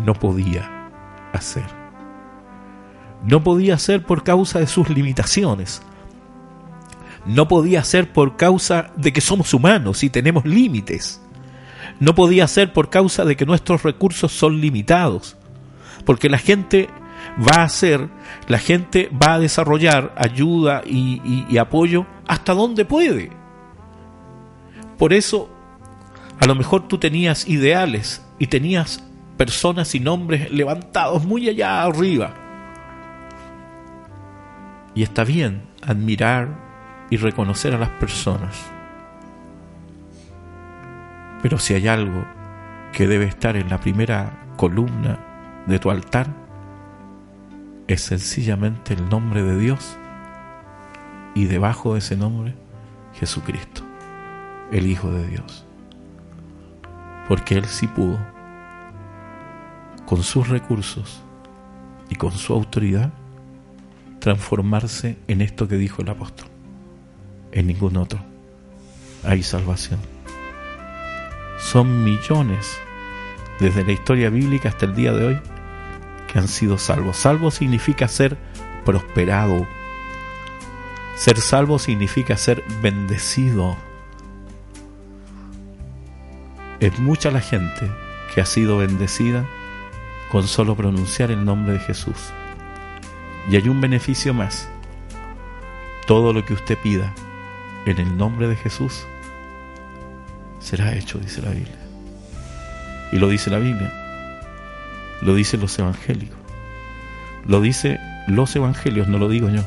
no 0.06 0.14
podía 0.14 0.90
hacer. 1.34 1.66
No 3.24 3.44
podía 3.44 3.76
hacer 3.76 4.04
por 4.04 4.24
causa 4.24 4.60
de 4.60 4.68
sus 4.68 4.90
limitaciones. 4.90 5.82
No 7.26 7.48
podía 7.48 7.82
hacer 7.82 8.12
por 8.14 8.38
causa 8.38 8.92
de 8.96 9.12
que 9.12 9.22
somos 9.22 9.54
humanos 9.54 10.04
y 10.04 10.10
tenemos 10.10 10.46
límites. 10.46 11.22
No 12.00 12.16
podía 12.16 12.46
hacer 12.46 12.72
por 12.72 12.90
causa 12.90 13.26
de 13.26 13.36
que 13.36 13.46
nuestros 13.46 13.84
recursos 13.84 14.32
son 14.32 14.62
limitados. 14.62 15.36
Porque 16.06 16.30
la 16.30 16.38
gente 16.38 16.90
va 17.38 17.62
a 17.62 17.66
hacer, 17.66 18.10
la 18.48 18.58
gente 18.58 19.10
va 19.12 19.34
a 19.34 19.40
desarrollar 19.40 20.14
ayuda 20.18 20.82
y, 20.86 21.46
y 21.50 21.58
apoyo 21.58 22.06
hasta 22.26 22.54
donde 22.54 22.86
puede. 22.86 23.32
Por 24.98 25.14
eso, 25.14 25.50
a 26.40 26.46
lo 26.46 26.56
mejor 26.56 26.88
tú 26.88 26.98
tenías 26.98 27.48
ideales 27.48 28.26
y 28.38 28.48
tenías 28.48 29.04
personas 29.40 29.96
y 29.96 30.02
nombres 30.02 30.52
levantados 30.52 31.24
muy 31.24 31.48
allá 31.48 31.84
arriba. 31.84 32.34
Y 34.94 35.02
está 35.02 35.24
bien 35.24 35.64
admirar 35.82 36.50
y 37.10 37.16
reconocer 37.16 37.74
a 37.74 37.78
las 37.78 37.88
personas. 37.88 38.70
Pero 41.42 41.58
si 41.58 41.74
hay 41.74 41.88
algo 41.88 42.26
que 42.92 43.08
debe 43.08 43.28
estar 43.28 43.56
en 43.56 43.70
la 43.70 43.80
primera 43.80 44.46
columna 44.58 45.18
de 45.68 45.80
tu 45.80 45.90
altar, 45.90 46.28
es 47.88 48.02
sencillamente 48.02 48.94
el 48.94 49.08
nombre 49.08 49.42
de 49.42 49.58
Dios 49.58 49.98
y 51.34 51.46
debajo 51.46 51.94
de 51.94 52.00
ese 52.00 52.18
nombre 52.18 52.56
Jesucristo, 53.14 53.84
el 54.74 54.86
Hijo 54.86 55.10
de 55.10 55.26
Dios. 55.28 55.66
Porque 57.30 57.56
Él 57.56 57.64
sí 57.68 57.88
pudo 57.88 58.20
con 60.10 60.24
sus 60.24 60.48
recursos 60.48 61.22
y 62.10 62.16
con 62.16 62.32
su 62.32 62.52
autoridad, 62.52 63.14
transformarse 64.18 65.20
en 65.28 65.42
esto 65.42 65.68
que 65.68 65.76
dijo 65.76 66.02
el 66.02 66.10
apóstol. 66.10 66.48
En 67.52 67.68
ningún 67.68 67.96
otro 67.96 68.20
hay 69.24 69.44
salvación. 69.44 70.00
Son 71.60 72.04
millones 72.04 72.80
desde 73.60 73.84
la 73.84 73.92
historia 73.92 74.32
bíblica 74.32 74.70
hasta 74.70 74.88
el 74.88 74.96
día 74.96 75.14
de 75.14 75.26
hoy 75.28 75.40
que 76.28 76.40
han 76.40 76.48
sido 76.48 76.80
salvos. 76.80 77.16
Salvo 77.16 77.52
significa 77.52 78.08
ser 78.08 78.36
prosperado. 78.86 79.68
Ser 81.18 81.40
salvo 81.40 81.78
significa 81.78 82.36
ser 82.36 82.64
bendecido. 82.82 83.78
Es 86.80 86.98
mucha 86.98 87.30
la 87.30 87.42
gente 87.42 87.92
que 88.34 88.42
ha 88.42 88.46
sido 88.48 88.80
bendecida 88.80 89.46
con 90.32 90.48
solo 90.48 90.76
pronunciar 90.76 91.32
el 91.32 91.44
nombre 91.44 91.74
de 91.74 91.80
Jesús. 91.80 92.32
Y 93.50 93.56
hay 93.56 93.68
un 93.68 93.82
beneficio 93.82 94.34
más. 94.34 94.70
Todo 96.06 96.34
lo 96.34 96.46
que 96.46 96.54
usted 96.54 96.78
pida 96.78 97.14
en 97.86 98.00
el 98.00 98.18
nombre 98.18 98.48
de 98.48 98.56
Jesús 98.56 99.06
será 100.60 100.94
hecho, 100.94 101.18
dice 101.20 101.42
la 101.42 101.50
Biblia. 101.50 101.80
Y 103.12 103.18
lo 103.18 103.28
dice 103.28 103.50
la 103.50 103.60
Biblia. 103.60 103.92
Lo 105.22 105.34
dicen 105.34 105.62
los 105.62 105.78
evangélicos. 105.80 106.38
Lo 107.48 107.62
dice 107.62 108.00
los 108.28 108.56
evangelios, 108.56 109.08
no 109.08 109.18
lo 109.18 109.30
digo 109.30 109.50
yo. 109.50 109.64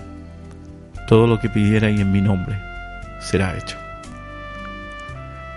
Todo 1.09 1.27
lo 1.27 1.41
que 1.41 1.49
pidiera 1.49 1.89
ahí 1.89 2.01
en 2.01 2.13
mi 2.13 2.21
nombre 2.21 2.57
será 3.21 3.57
hecho. 3.59 3.77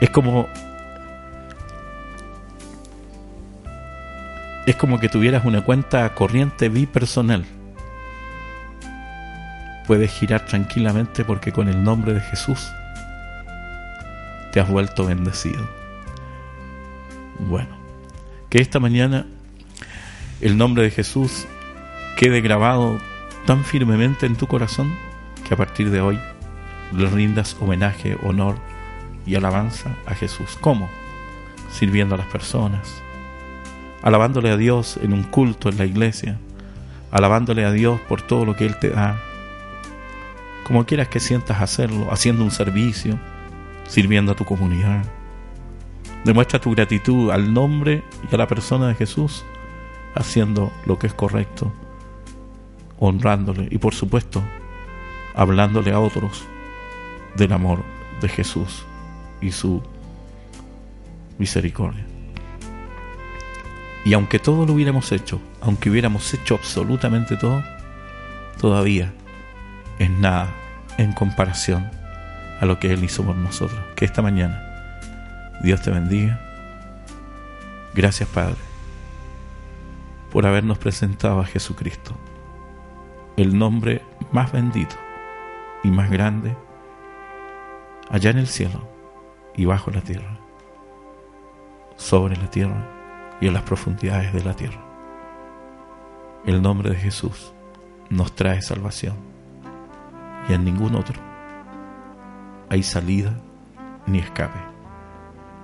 Es 0.01 0.09
como 0.09 0.47
es 4.65 4.75
como 4.75 4.99
que 4.99 5.09
tuvieras 5.09 5.45
una 5.45 5.63
cuenta 5.63 6.13
corriente 6.15 6.69
bipersonal. 6.69 7.45
Puedes 9.85 10.11
girar 10.11 10.45
tranquilamente 10.45 11.23
porque 11.23 11.51
con 11.51 11.67
el 11.67 11.83
nombre 11.83 12.13
de 12.13 12.21
Jesús 12.21 12.71
te 14.51 14.59
has 14.59 14.67
vuelto 14.67 15.05
bendecido. 15.05 15.69
Bueno, 17.39 17.69
que 18.49 18.59
esta 18.59 18.79
mañana 18.79 19.27
el 20.41 20.57
nombre 20.57 20.83
de 20.83 20.91
Jesús 20.91 21.45
quede 22.17 22.41
grabado 22.41 22.97
tan 23.45 23.63
firmemente 23.63 24.25
en 24.25 24.35
tu 24.35 24.47
corazón 24.47 24.95
que 25.47 25.53
a 25.53 25.57
partir 25.57 25.91
de 25.91 26.01
hoy 26.01 26.19
le 26.91 27.07
rindas 27.09 27.55
homenaje, 27.59 28.17
honor 28.23 28.55
y 29.27 29.35
alabanza 29.35 29.95
a 30.07 30.15
Jesús. 30.15 30.57
¿Cómo? 30.59 30.89
Sirviendo 31.71 32.15
a 32.15 32.17
las 32.17 32.27
personas, 32.27 33.01
alabándole 34.05 34.51
a 34.51 34.57
Dios 34.57 34.99
en 35.01 35.13
un 35.13 35.23
culto 35.23 35.67
en 35.67 35.79
la 35.79 35.85
iglesia, 35.85 36.37
alabándole 37.09 37.65
a 37.65 37.71
Dios 37.71 37.99
por 38.01 38.21
todo 38.21 38.45
lo 38.45 38.55
que 38.55 38.67
Él 38.67 38.77
te 38.77 38.91
da, 38.91 39.19
como 40.63 40.85
quieras 40.85 41.07
que 41.07 41.19
sientas 41.19 41.59
hacerlo, 41.59 42.11
haciendo 42.11 42.43
un 42.43 42.51
servicio, 42.51 43.17
sirviendo 43.87 44.31
a 44.31 44.35
tu 44.35 44.45
comunidad. 44.45 45.03
Demuestra 46.23 46.61
tu 46.61 46.71
gratitud 46.71 47.31
al 47.31 47.51
nombre 47.51 48.03
y 48.31 48.35
a 48.35 48.37
la 48.37 48.47
persona 48.47 48.87
de 48.87 48.93
Jesús, 48.93 49.43
haciendo 50.13 50.71
lo 50.85 50.99
que 50.99 51.07
es 51.07 51.13
correcto, 51.15 51.73
honrándole 52.99 53.67
y 53.71 53.79
por 53.79 53.95
supuesto, 53.95 54.43
hablándole 55.33 55.91
a 55.91 55.99
otros 55.99 56.45
del 57.35 57.53
amor 57.53 57.83
de 58.21 58.29
Jesús 58.29 58.85
y 59.41 59.51
su 59.51 59.81
misericordia. 61.39 62.14
Y 64.05 64.13
aunque 64.13 64.37
todo 64.37 64.67
lo 64.67 64.73
hubiéramos 64.73 65.11
hecho, 65.11 65.41
aunque 65.61 65.89
hubiéramos 65.89 66.31
hecho 66.35 66.55
absolutamente 66.55 67.35
todo, 67.37 67.63
todavía 68.61 69.11
es 69.97 70.11
nada 70.11 70.47
en 70.99 71.11
comparación 71.11 71.89
a 72.61 72.65
lo 72.67 72.79
que 72.79 72.93
Él 72.93 73.03
hizo 73.03 73.23
por 73.23 73.35
nosotros. 73.35 73.79
Que 73.95 74.05
esta 74.05 74.21
mañana 74.21 74.61
Dios 75.63 75.81
te 75.81 75.89
bendiga. 75.89 76.39
Gracias 77.95 78.29
Padre 78.29 78.57
por 80.31 80.45
habernos 80.45 80.77
presentado 80.77 81.39
a 81.39 81.45
Jesucristo, 81.45 82.13
el 83.37 83.57
nombre 83.57 84.03
más 84.31 84.51
bendito 84.51 84.97
y 85.83 85.89
más 85.89 86.11
grande 86.11 86.55
allá 88.11 88.29
en 88.31 88.39
el 88.39 88.47
cielo 88.47 88.87
y 89.55 89.65
bajo 89.65 89.89
la 89.91 90.01
tierra, 90.01 90.37
sobre 91.95 92.35
la 92.35 92.51
tierra 92.51 92.94
y 93.45 93.47
en 93.47 93.53
las 93.53 93.61
profundidades 93.61 94.33
de 94.33 94.43
la 94.43 94.55
tierra. 94.55 94.79
El 96.47 96.63
nombre 96.63 96.89
de 96.89 96.95
Jesús 96.95 97.53
nos 98.09 98.35
trae 98.35 98.59
salvación 98.63 99.13
y 100.49 100.53
en 100.53 100.65
ningún 100.65 100.95
otro 100.95 101.21
hay 102.71 102.81
salida 102.81 103.37
ni 104.07 104.17
escape. 104.17 104.57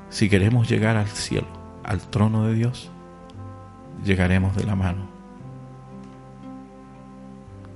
Si 0.10 0.30
queremos 0.30 0.70
llegar 0.70 0.96
al 0.96 1.08
cielo, 1.08 1.48
al 1.84 2.02
trono 2.02 2.46
de 2.46 2.54
Dios, 2.54 2.92
llegaremos 4.06 4.56
de 4.56 4.64
la 4.64 4.76
mano, 4.76 5.08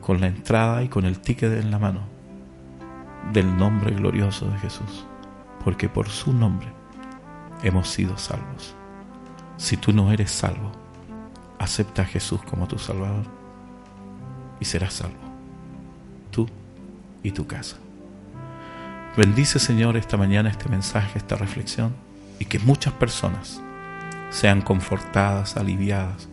con 0.02 0.22
la 0.22 0.28
entrada 0.28 0.84
y 0.84 0.88
con 0.88 1.06
el 1.06 1.20
ticket 1.20 1.52
en 1.52 1.72
la 1.72 1.80
mano 1.80 2.02
del 3.34 3.58
nombre 3.58 3.90
glorioso 3.96 4.46
de 4.52 4.60
Jesús, 4.60 5.08
porque 5.64 5.90
por 5.90 6.10
su 6.10 6.32
nombre 6.32 6.68
hemos 7.64 7.88
sido 7.88 8.20
salvos. 8.20 8.76
Si 9.58 9.78
tú 9.78 9.94
no 9.94 10.12
eres 10.12 10.32
salvo, 10.32 10.72
acepta 11.60 12.02
a 12.02 12.06
Jesús 12.06 12.42
como 12.44 12.68
tu 12.68 12.78
Salvador 12.78 13.26
y 14.60 14.66
serás 14.66 14.94
salvo, 14.94 15.16
tú 16.32 16.48
y 17.24 17.32
tu 17.32 17.48
casa. 17.48 17.78
Bendice 19.16 19.60
Señor 19.60 19.96
esta 19.96 20.18
mañana 20.18 20.50
este 20.50 20.68
mensaje, 20.68 21.18
esta 21.18 21.38
reflexión 21.38 21.96
y 22.38 22.46
que 22.46 22.60
muchas 22.60 22.94
personas 22.94 23.62
sean 24.30 24.62
confortadas, 24.62 25.56
aliviadas 25.56 26.28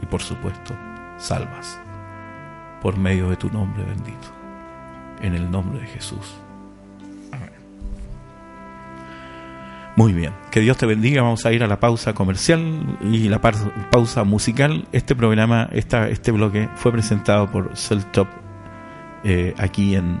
y 0.00 0.06
por 0.06 0.22
supuesto 0.22 0.74
salvas 1.18 1.78
por 2.80 2.96
medio 2.96 3.28
de 3.28 3.36
tu 3.36 3.50
nombre 3.50 3.84
bendito. 3.84 4.28
En 5.20 5.34
el 5.34 5.50
nombre 5.50 5.80
de 5.80 5.86
Jesús. 5.86 6.34
Muy 9.94 10.14
bien, 10.14 10.32
que 10.50 10.60
Dios 10.60 10.78
te 10.78 10.86
bendiga. 10.86 11.22
Vamos 11.22 11.44
a 11.44 11.52
ir 11.52 11.62
a 11.62 11.66
la 11.66 11.78
pausa 11.78 12.14
comercial 12.14 12.98
y 13.02 13.28
la 13.28 13.40
pausa 13.40 14.24
musical. 14.24 14.86
Este 14.92 15.14
programa, 15.14 15.68
esta, 15.72 16.08
este 16.08 16.32
bloque 16.32 16.68
fue 16.76 16.92
presentado 16.92 17.50
por 17.50 17.76
Celtop 17.76 18.26
eh, 19.24 19.54
aquí 19.58 19.94
en, 19.94 20.18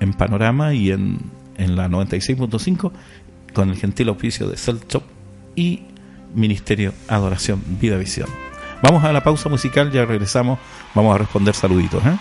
en, 0.00 0.12
Panorama 0.14 0.72
y 0.72 0.90
en, 0.90 1.18
en 1.58 1.76
la 1.76 1.88
96.5 1.88 2.92
con 3.52 3.68
el 3.68 3.76
gentil 3.76 4.08
oficio 4.08 4.48
de 4.48 4.56
Celtop 4.56 5.04
y 5.54 5.82
Ministerio 6.34 6.94
Adoración 7.08 7.62
Vida 7.78 7.98
Visión. 7.98 8.28
Vamos 8.82 9.04
a 9.04 9.12
la 9.12 9.22
pausa 9.22 9.50
musical, 9.50 9.92
ya 9.92 10.06
regresamos, 10.06 10.58
vamos 10.94 11.14
a 11.14 11.18
responder 11.18 11.54
saluditos. 11.54 12.04
¿eh? 12.06 12.16